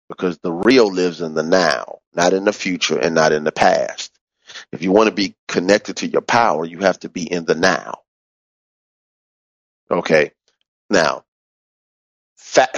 [0.10, 3.52] because the real lives in the now, not in the future and not in the
[3.52, 4.12] past.
[4.72, 7.56] If you want to be connected to your power, you have to be in the
[7.56, 8.02] now.
[9.92, 10.32] Okay.
[10.90, 11.26] Now,
[12.38, 12.70] fa-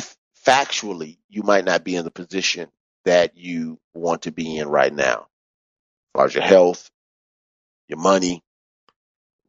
[0.46, 2.70] factually, you might not be in the position
[3.06, 5.40] that you want to be in right now, as
[6.16, 6.92] far as your health,
[7.88, 8.44] your money,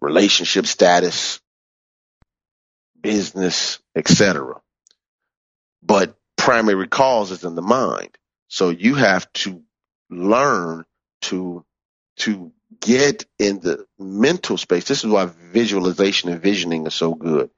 [0.01, 1.41] relationship status,
[3.01, 4.61] business, etc.
[5.83, 8.17] But primary cause is in the mind.
[8.49, 9.63] So you have to
[10.11, 10.85] learn
[11.23, 11.65] to
[12.19, 14.85] to get in the mental space.
[14.85, 17.51] This is why visualization and visioning are so good.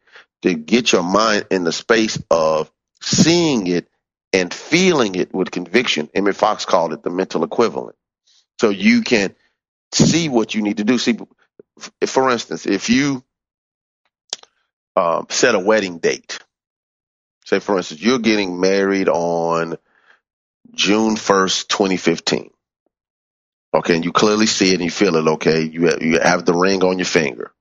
[0.42, 2.70] To get your mind in the space of
[3.00, 3.88] seeing it
[4.32, 6.08] and feeling it with conviction.
[6.14, 7.96] Emmett Fox called it the mental equivalent.
[8.60, 9.34] So you can
[9.92, 10.98] see what you need to do.
[10.98, 11.18] See,
[12.06, 13.24] for instance, if you
[14.96, 16.38] um, set a wedding date,
[17.44, 19.76] say for instance, you're getting married on
[20.74, 22.50] June 1st, 2015.
[23.72, 25.26] Okay, and you clearly see it and you feel it.
[25.26, 27.52] Okay, you have, you have the ring on your finger.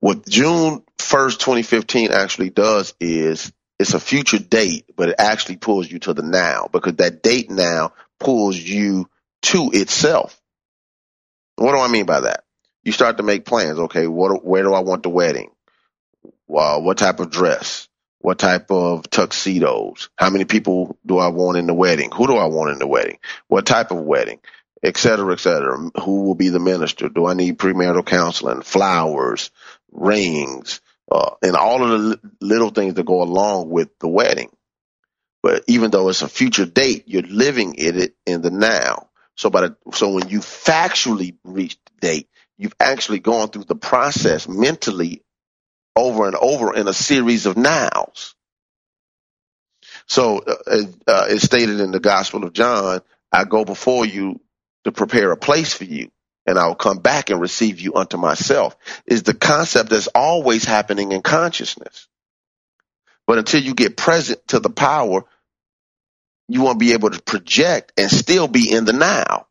[0.00, 5.90] What June 1st, 2015 actually does is it's a future date, but it actually pulls
[5.90, 9.08] you to the now because that date now pulls you
[9.42, 10.37] to itself.
[11.58, 12.44] What do I mean by that?
[12.84, 13.78] You start to make plans.
[13.78, 15.50] Okay, what, where do I want the wedding?
[16.46, 17.88] Well, what type of dress?
[18.20, 20.08] What type of tuxedos?
[20.16, 22.10] How many people do I want in the wedding?
[22.12, 23.18] Who do I want in the wedding?
[23.48, 24.40] What type of wedding?
[24.82, 25.90] Et cetera, et cetera.
[26.02, 27.08] Who will be the minister?
[27.08, 28.62] Do I need premarital counseling?
[28.62, 29.50] Flowers,
[29.90, 30.80] rings,
[31.10, 34.50] uh, and all of the little things that go along with the wedding.
[35.42, 39.07] But even though it's a future date, you're living in it in the now.
[39.38, 42.28] So by the, so when you factually reach the date,
[42.58, 45.22] you've actually gone through the process mentally
[45.96, 48.34] over and over in a series of nows.
[50.06, 54.40] So uh, uh, it's stated in the Gospel of John, I go before you
[54.84, 56.10] to prepare a place for you
[56.46, 58.76] and I'll come back and receive you unto myself
[59.06, 62.08] is the concept that's always happening in consciousness.
[63.26, 65.24] But until you get present to the power,
[66.48, 69.46] you won't be able to project and still be in the now.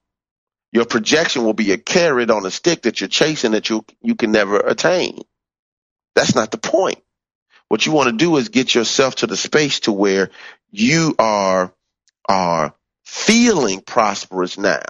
[0.71, 4.15] Your projection will be a carrot on a stick that you're chasing that you, you
[4.15, 5.21] can never attain.
[6.15, 6.99] That's not the point.
[7.69, 10.31] What you want to do is get yourself to the space to where
[10.71, 11.73] you are,
[12.29, 12.73] are
[13.05, 14.83] feeling prosperous now.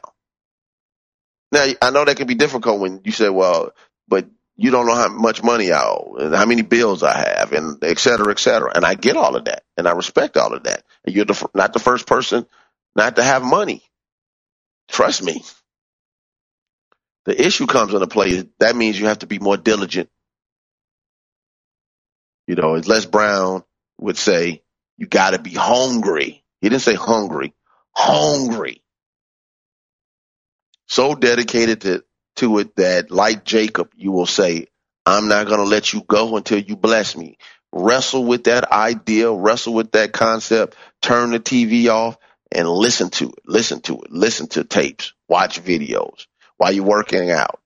[1.52, 3.72] Now, I know that can be difficult when you say, well,
[4.08, 4.28] but
[4.58, 7.84] you don't know how much money I owe and how many bills I have and
[7.84, 8.72] et cetera, et cetera.
[8.76, 10.84] And I get all of that and I respect all of that.
[11.06, 12.48] And you're the, not the first person
[12.96, 13.84] not to have money.
[14.90, 15.44] Trust me.
[17.26, 18.46] The issue comes into play.
[18.60, 20.10] That means you have to be more diligent.
[22.48, 23.64] You know, as Les Brown
[24.00, 24.64] would say,
[24.98, 26.44] you got to be hungry.
[26.62, 27.54] He didn't say hungry,
[27.96, 28.82] hungry
[30.88, 32.04] so dedicated to,
[32.38, 34.68] to it that like Jacob, you will say,
[35.06, 37.38] I'm not going to let you go until you bless me.
[37.72, 42.18] Wrestle with that idea, wrestle with that concept, turn the TV off
[42.52, 46.28] and listen to it, listen to it, listen to tapes, watch videos
[46.58, 47.60] while you're working out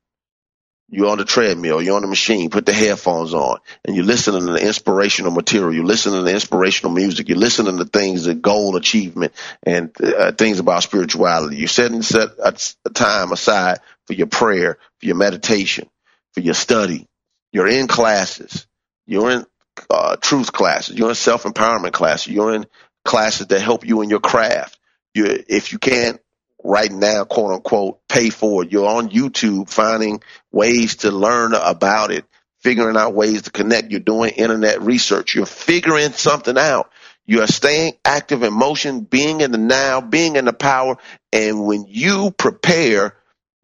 [0.91, 4.45] you're on the treadmill, you're on the machine, put the headphones on, and you're listening
[4.45, 8.35] to the inspirational material, you're listening to the inspirational music, you're listening to things, the
[8.35, 9.31] goal achievement,
[9.63, 11.55] and uh, things about spirituality.
[11.55, 12.53] You're setting set a
[12.89, 13.79] time aside
[14.11, 15.89] for your prayer, for your meditation,
[16.33, 17.07] for your study.
[17.53, 18.67] You're in classes.
[19.07, 19.45] You're in
[19.89, 20.97] uh, truth classes.
[20.97, 22.27] You're in self empowerment classes.
[22.27, 22.65] You're in
[23.05, 24.77] classes that help you in your craft.
[25.13, 26.19] You, if you can't
[26.61, 28.71] right now, quote unquote, pay for it.
[28.73, 32.25] You're on YouTube finding ways to learn about it,
[32.59, 33.91] figuring out ways to connect.
[33.91, 35.35] You're doing internet research.
[35.35, 36.91] You're figuring something out.
[37.25, 40.97] You are staying active in motion, being in the now, being in the power.
[41.31, 43.15] And when you prepare,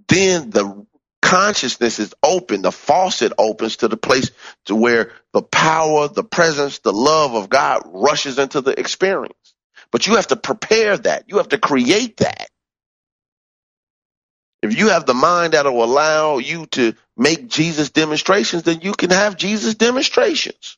[0.07, 0.85] then the
[1.21, 2.61] consciousness is open.
[2.61, 4.31] The faucet opens to the place
[4.65, 9.53] to where the power, the presence, the love of God rushes into the experience.
[9.91, 11.25] But you have to prepare that.
[11.27, 12.47] You have to create that.
[14.61, 18.93] If you have the mind that will allow you to make Jesus demonstrations, then you
[18.93, 20.77] can have Jesus demonstrations.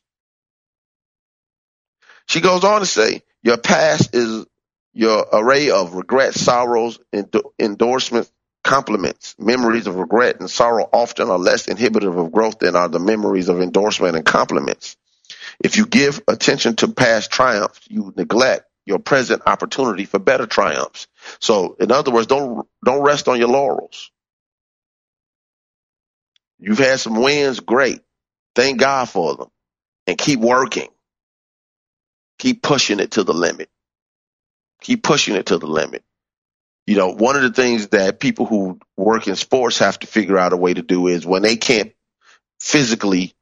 [2.26, 4.46] She goes on to say, your past is
[4.92, 6.98] your array of regrets, sorrows,
[7.58, 8.30] endorsements,
[8.64, 9.34] compliments.
[9.38, 13.48] Memories of regret and sorrow often are less inhibitive of growth than are the memories
[13.48, 14.96] of endorsement and compliments.
[15.62, 21.08] If you give attention to past triumphs, you neglect your present opportunity for better triumphs.
[21.40, 24.10] So, in other words, don't don't rest on your laurels.
[26.60, 28.00] You've had some wins, great.
[28.56, 29.48] Thank God for them,
[30.06, 30.88] and keep working.
[32.38, 33.70] Keep pushing it to the limit.
[34.82, 36.04] Keep pushing it to the limit.
[36.90, 40.36] You know, one of the things that people who work in sports have to figure
[40.36, 41.92] out a way to do is when they can't
[42.58, 43.32] physically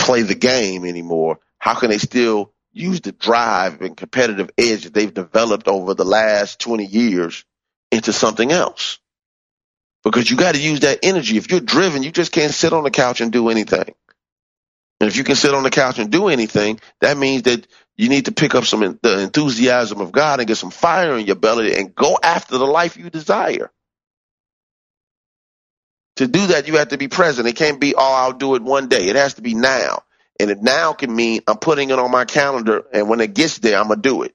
[0.00, 4.94] play the game anymore, how can they still use the drive and competitive edge that
[4.94, 7.44] they've developed over the last 20 years
[7.92, 8.98] into something else.
[10.02, 11.36] Because you got to use that energy.
[11.36, 13.94] If you're driven, you just can't sit on the couch and do anything.
[14.98, 17.64] And if you can sit on the couch and do anything, that means that
[17.96, 21.26] You need to pick up some the enthusiasm of God and get some fire in
[21.26, 23.70] your belly and go after the life you desire.
[26.16, 27.48] To do that, you have to be present.
[27.48, 29.06] It can't be, oh, I'll do it one day.
[29.06, 30.02] It has to be now.
[30.40, 33.58] And it now can mean I'm putting it on my calendar, and when it gets
[33.58, 34.34] there, I'm gonna do it.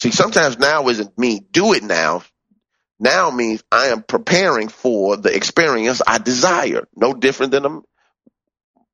[0.00, 2.22] See, sometimes now isn't mean do it now.
[2.98, 6.88] Now means I am preparing for the experience I desire.
[6.96, 7.82] No different than I'm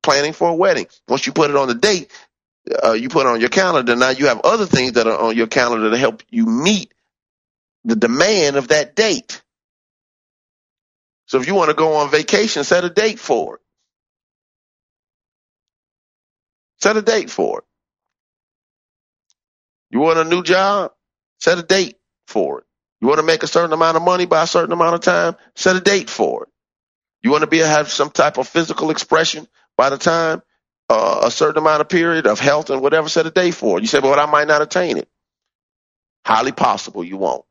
[0.03, 0.86] planning for a wedding.
[1.09, 2.11] Once you put it on the date,
[2.85, 3.97] uh, you put on your calendar.
[3.97, 6.95] Now you have other things that are on your calendar to help you meet
[7.85, 9.43] the demand of that date.
[11.27, 13.61] So if you want to go on vacation, set a date for it.
[16.81, 17.64] Set a date for it.
[19.91, 20.93] You want a new job?
[21.41, 21.97] Set a date
[22.27, 22.64] for it.
[23.01, 25.37] You want to make a certain amount of money by a certain amount of time?
[25.55, 26.49] Set a date for it.
[27.23, 30.43] You want to be have some type of physical expression by the time
[30.89, 33.09] uh, a certain amount of period of health and whatever.
[33.09, 33.82] Set a day for it.
[33.82, 35.09] You say, "But I might not attain it."
[36.26, 37.45] Highly possible you won't.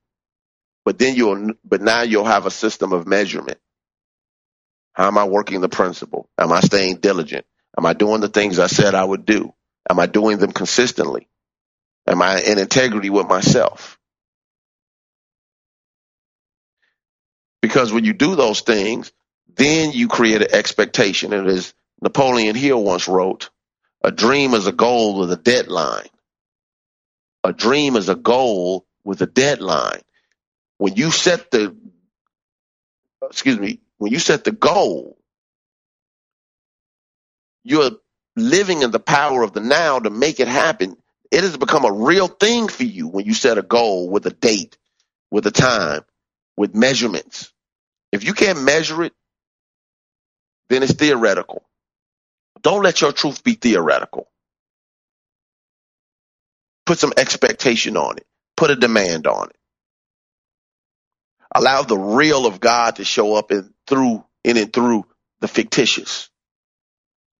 [0.85, 1.53] But then you'll.
[1.65, 3.59] But now you'll have a system of measurement.
[4.93, 6.29] How am I working the principle?
[6.37, 7.45] Am I staying diligent?
[7.77, 9.53] Am I doing the things I said I would do?
[9.89, 11.27] Am I doing them consistently?
[12.07, 13.97] Am I in integrity with myself?
[17.61, 19.11] Because when you do those things,
[19.55, 21.33] then you create an expectation.
[21.33, 23.49] And as Napoleon Hill once wrote,
[24.03, 26.07] a dream is a goal with a deadline.
[27.43, 30.01] A dream is a goal with a deadline.
[30.77, 31.75] When you set the,
[33.23, 35.17] excuse me, when you set the goal,
[37.63, 37.91] you're
[38.35, 40.95] living in the power of the now to make it happen.
[41.31, 44.31] It has become a real thing for you when you set a goal with a
[44.31, 44.77] date,
[45.31, 46.01] with a time,
[46.55, 47.51] with measurements.
[48.11, 49.13] If you can't measure it,
[50.69, 51.66] then it's theoretical.
[52.63, 54.29] Don't let your truth be theoretical.
[56.85, 58.27] Put some expectation on it.
[58.57, 59.57] Put a demand on it.
[61.55, 65.05] Allow the real of God to show up in through in and through
[65.41, 66.29] the fictitious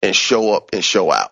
[0.04, 1.32] and show up and show out.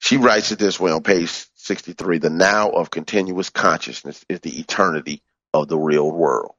[0.00, 4.60] She writes it this way on page 63 The now of continuous consciousness is the
[4.60, 5.22] eternity
[5.54, 6.57] of the real world.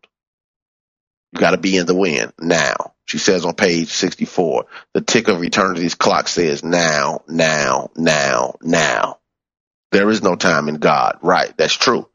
[1.34, 2.94] You got to be in the wind now.
[3.06, 9.20] She says on page 64 The tick of eternity's clock says now, now, now, now.
[9.92, 11.18] There is no time in God.
[11.22, 11.56] Right.
[11.58, 12.08] That's true.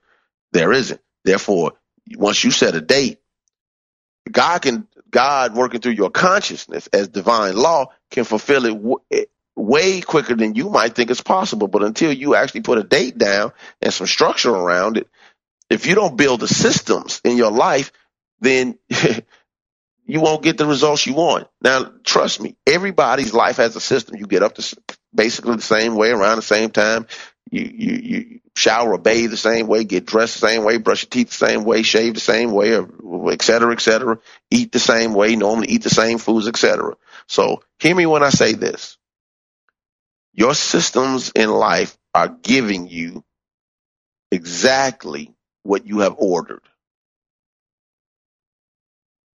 [0.53, 1.01] There isn't.
[1.25, 1.73] Therefore,
[2.17, 3.19] once you set a date,
[4.31, 9.25] God can God working through your consciousness as divine law can fulfill it w- eh,
[9.57, 11.69] way quicker than you might think is possible.
[11.69, 15.09] But until you actually put a date down and some structure around it,
[15.71, 17.93] if you don't build the systems in your life,
[18.45, 18.78] then
[20.07, 21.49] you won't get the results you want.
[21.62, 24.16] Now, trust me, everybody's life has a system.
[24.16, 24.76] You get up to
[25.14, 27.07] basically the same way around the same time.
[27.51, 31.03] You, you, you shower or bathe the same way, get dressed the same way, brush
[31.05, 34.18] your teeth the same way, shave the same way, or et cetera, et cetera,
[34.51, 36.95] eat the same way, normally eat the same foods, et cetera.
[37.28, 38.97] So hear me when I say this.
[40.32, 43.24] Your systems in life are giving you
[44.30, 45.32] exactly
[45.62, 46.62] what you have ordered.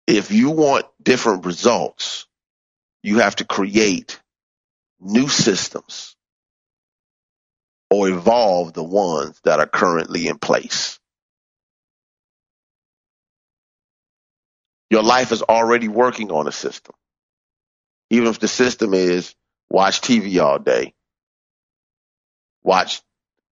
[0.09, 2.26] If you want different results,
[3.02, 4.18] you have to create
[4.98, 6.16] new systems
[7.90, 10.98] or evolve the ones that are currently in place.
[14.88, 16.94] Your life is already working on a system.
[18.09, 19.34] Even if the system is
[19.68, 20.94] watch TV all day,
[22.62, 23.02] watch,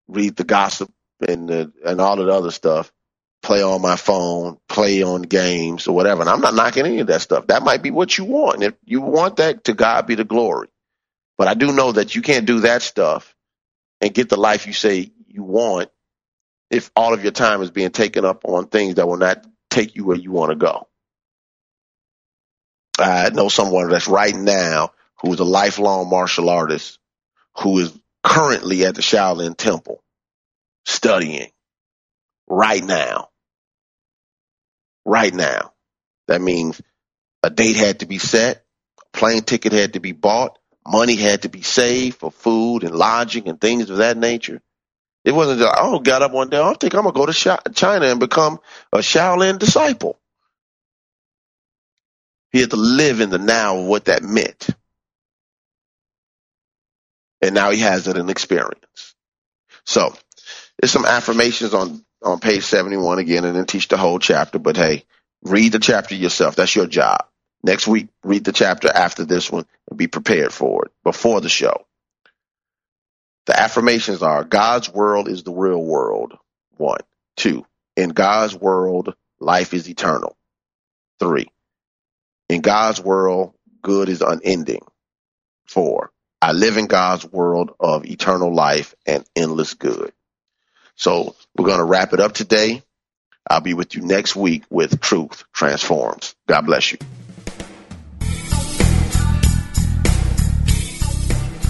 [0.09, 0.91] read the gossip
[1.29, 2.91] and the, and all of the other stuff,
[3.47, 6.21] play on my phone, play on games or whatever.
[6.21, 7.47] And I'm not knocking any of that stuff.
[7.47, 8.65] That might be what you want.
[8.65, 10.69] If you want that, to God be the glory.
[11.39, 13.35] But I do know that you can't do that stuff
[14.01, 15.91] and get the life you say you want
[16.71, 19.95] if all of your time is being taken up on things that will not take
[19.95, 20.89] you where you want to go.
[22.99, 24.91] I know someone that's right now
[25.23, 26.99] who is a lifelong martial artist
[27.59, 30.03] who is currently at the Shaolin Temple
[30.85, 31.51] studying
[32.49, 33.29] right now.
[35.07, 35.73] Right now.
[36.29, 36.83] That means
[37.43, 38.65] a date had to be set,
[39.01, 42.95] a plane ticket had to be bought, money had to be saved for food and
[42.95, 44.61] lodging and things of that nature.
[45.25, 47.73] It wasn't just, oh, got up one day, I think I'm going to go to
[47.75, 48.61] China and become
[48.93, 50.19] a Shaolin disciple.
[52.53, 54.69] He had to live in the now of what that meant.
[57.43, 59.15] And now he has it in experience.
[59.85, 60.15] So
[60.81, 64.59] there's some affirmations on, on page 71 again and then teach the whole chapter.
[64.59, 65.05] But hey,
[65.43, 66.57] read the chapter yourself.
[66.57, 67.27] That's your job.
[67.63, 71.49] Next week, read the chapter after this one and be prepared for it before the
[71.49, 71.87] show.
[73.47, 76.37] The affirmations are God's world is the real world.
[76.77, 77.01] One.
[77.37, 77.67] Two.
[77.97, 80.37] In God's world, life is eternal.
[81.21, 81.49] Three.
[82.49, 84.83] In God's world, good is unending.
[85.67, 86.11] Four.
[86.43, 90.13] I live in God's world of eternal life and endless good.
[90.97, 92.83] So we're going to wrap it up today.
[93.49, 96.35] I'll be with you next week with Truth Transforms.
[96.49, 96.99] God bless you.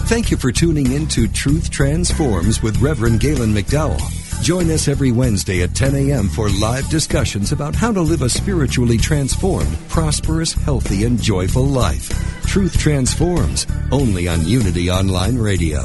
[0.08, 4.00] Thank you for tuning in to Truth Transforms with Reverend Galen McDowell.
[4.42, 6.28] Join us every Wednesday at 10 a.m.
[6.28, 12.08] for live discussions about how to live a spiritually transformed, prosperous, healthy, and joyful life.
[12.46, 15.82] Truth Transforms, only on Unity Online Radio.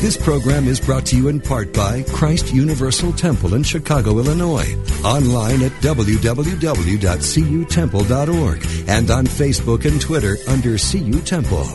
[0.00, 4.76] This program is brought to you in part by Christ Universal Temple in Chicago, Illinois.
[5.04, 11.66] Online at www.cutemple.org and on Facebook and Twitter under CU Temple.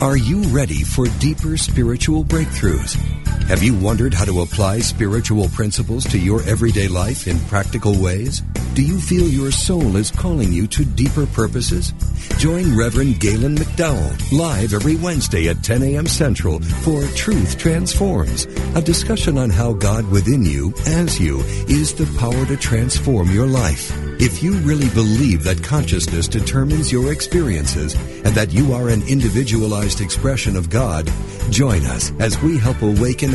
[0.00, 3.19] Are you ready for deeper spiritual breakthroughs?
[3.50, 8.42] Have you wondered how to apply spiritual principles to your everyday life in practical ways?
[8.74, 11.92] Do you feel your soul is calling you to deeper purposes?
[12.38, 16.06] Join Reverend Galen McDowell live every Wednesday at 10 a.m.
[16.06, 18.44] Central for Truth Transforms,
[18.76, 23.48] a discussion on how God within you, as you, is the power to transform your
[23.48, 23.92] life.
[24.20, 30.02] If you really believe that consciousness determines your experiences and that you are an individualized
[30.02, 31.10] expression of God,
[31.50, 33.34] join us as we help awaken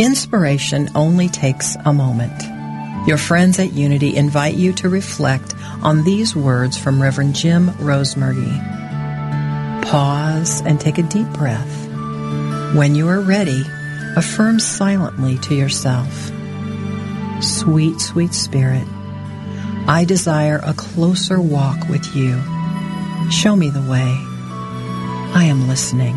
[0.00, 2.42] Inspiration only takes a moment.
[3.06, 8.50] Your friends at Unity invite you to reflect on these words from Reverend Jim Rosemergy.
[9.82, 11.86] Pause and take a deep breath.
[12.74, 13.62] When you are ready,
[14.16, 16.32] affirm silently to yourself.
[17.42, 18.88] Sweet, sweet spirit,
[19.86, 22.40] I desire a closer walk with you.
[23.30, 24.16] Show me the way.
[25.34, 26.16] I am listening.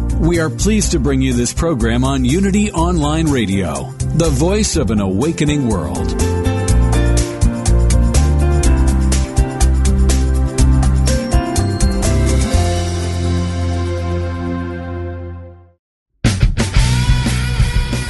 [0.21, 4.91] We are pleased to bring you this program on Unity Online Radio, the voice of
[4.91, 6.11] an awakening world.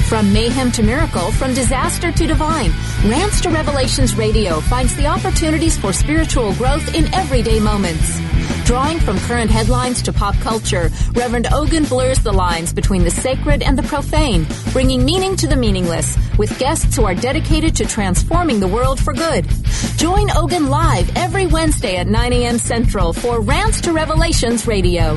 [0.06, 2.72] From mayhem to miracle, from disaster to divine,
[3.06, 8.20] Rants to Revelations Radio finds the opportunities for spiritual growth in everyday moments.
[8.64, 13.60] Drawing from current headlines to pop culture, Reverend Ogun blurs the lines between the sacred
[13.60, 18.60] and the profane, bringing meaning to the meaningless, with guests who are dedicated to transforming
[18.60, 19.46] the world for good.
[19.96, 22.58] Join Ogun live every Wednesday at 9 a.m.
[22.58, 25.16] Central for Rants to Revelations Radio.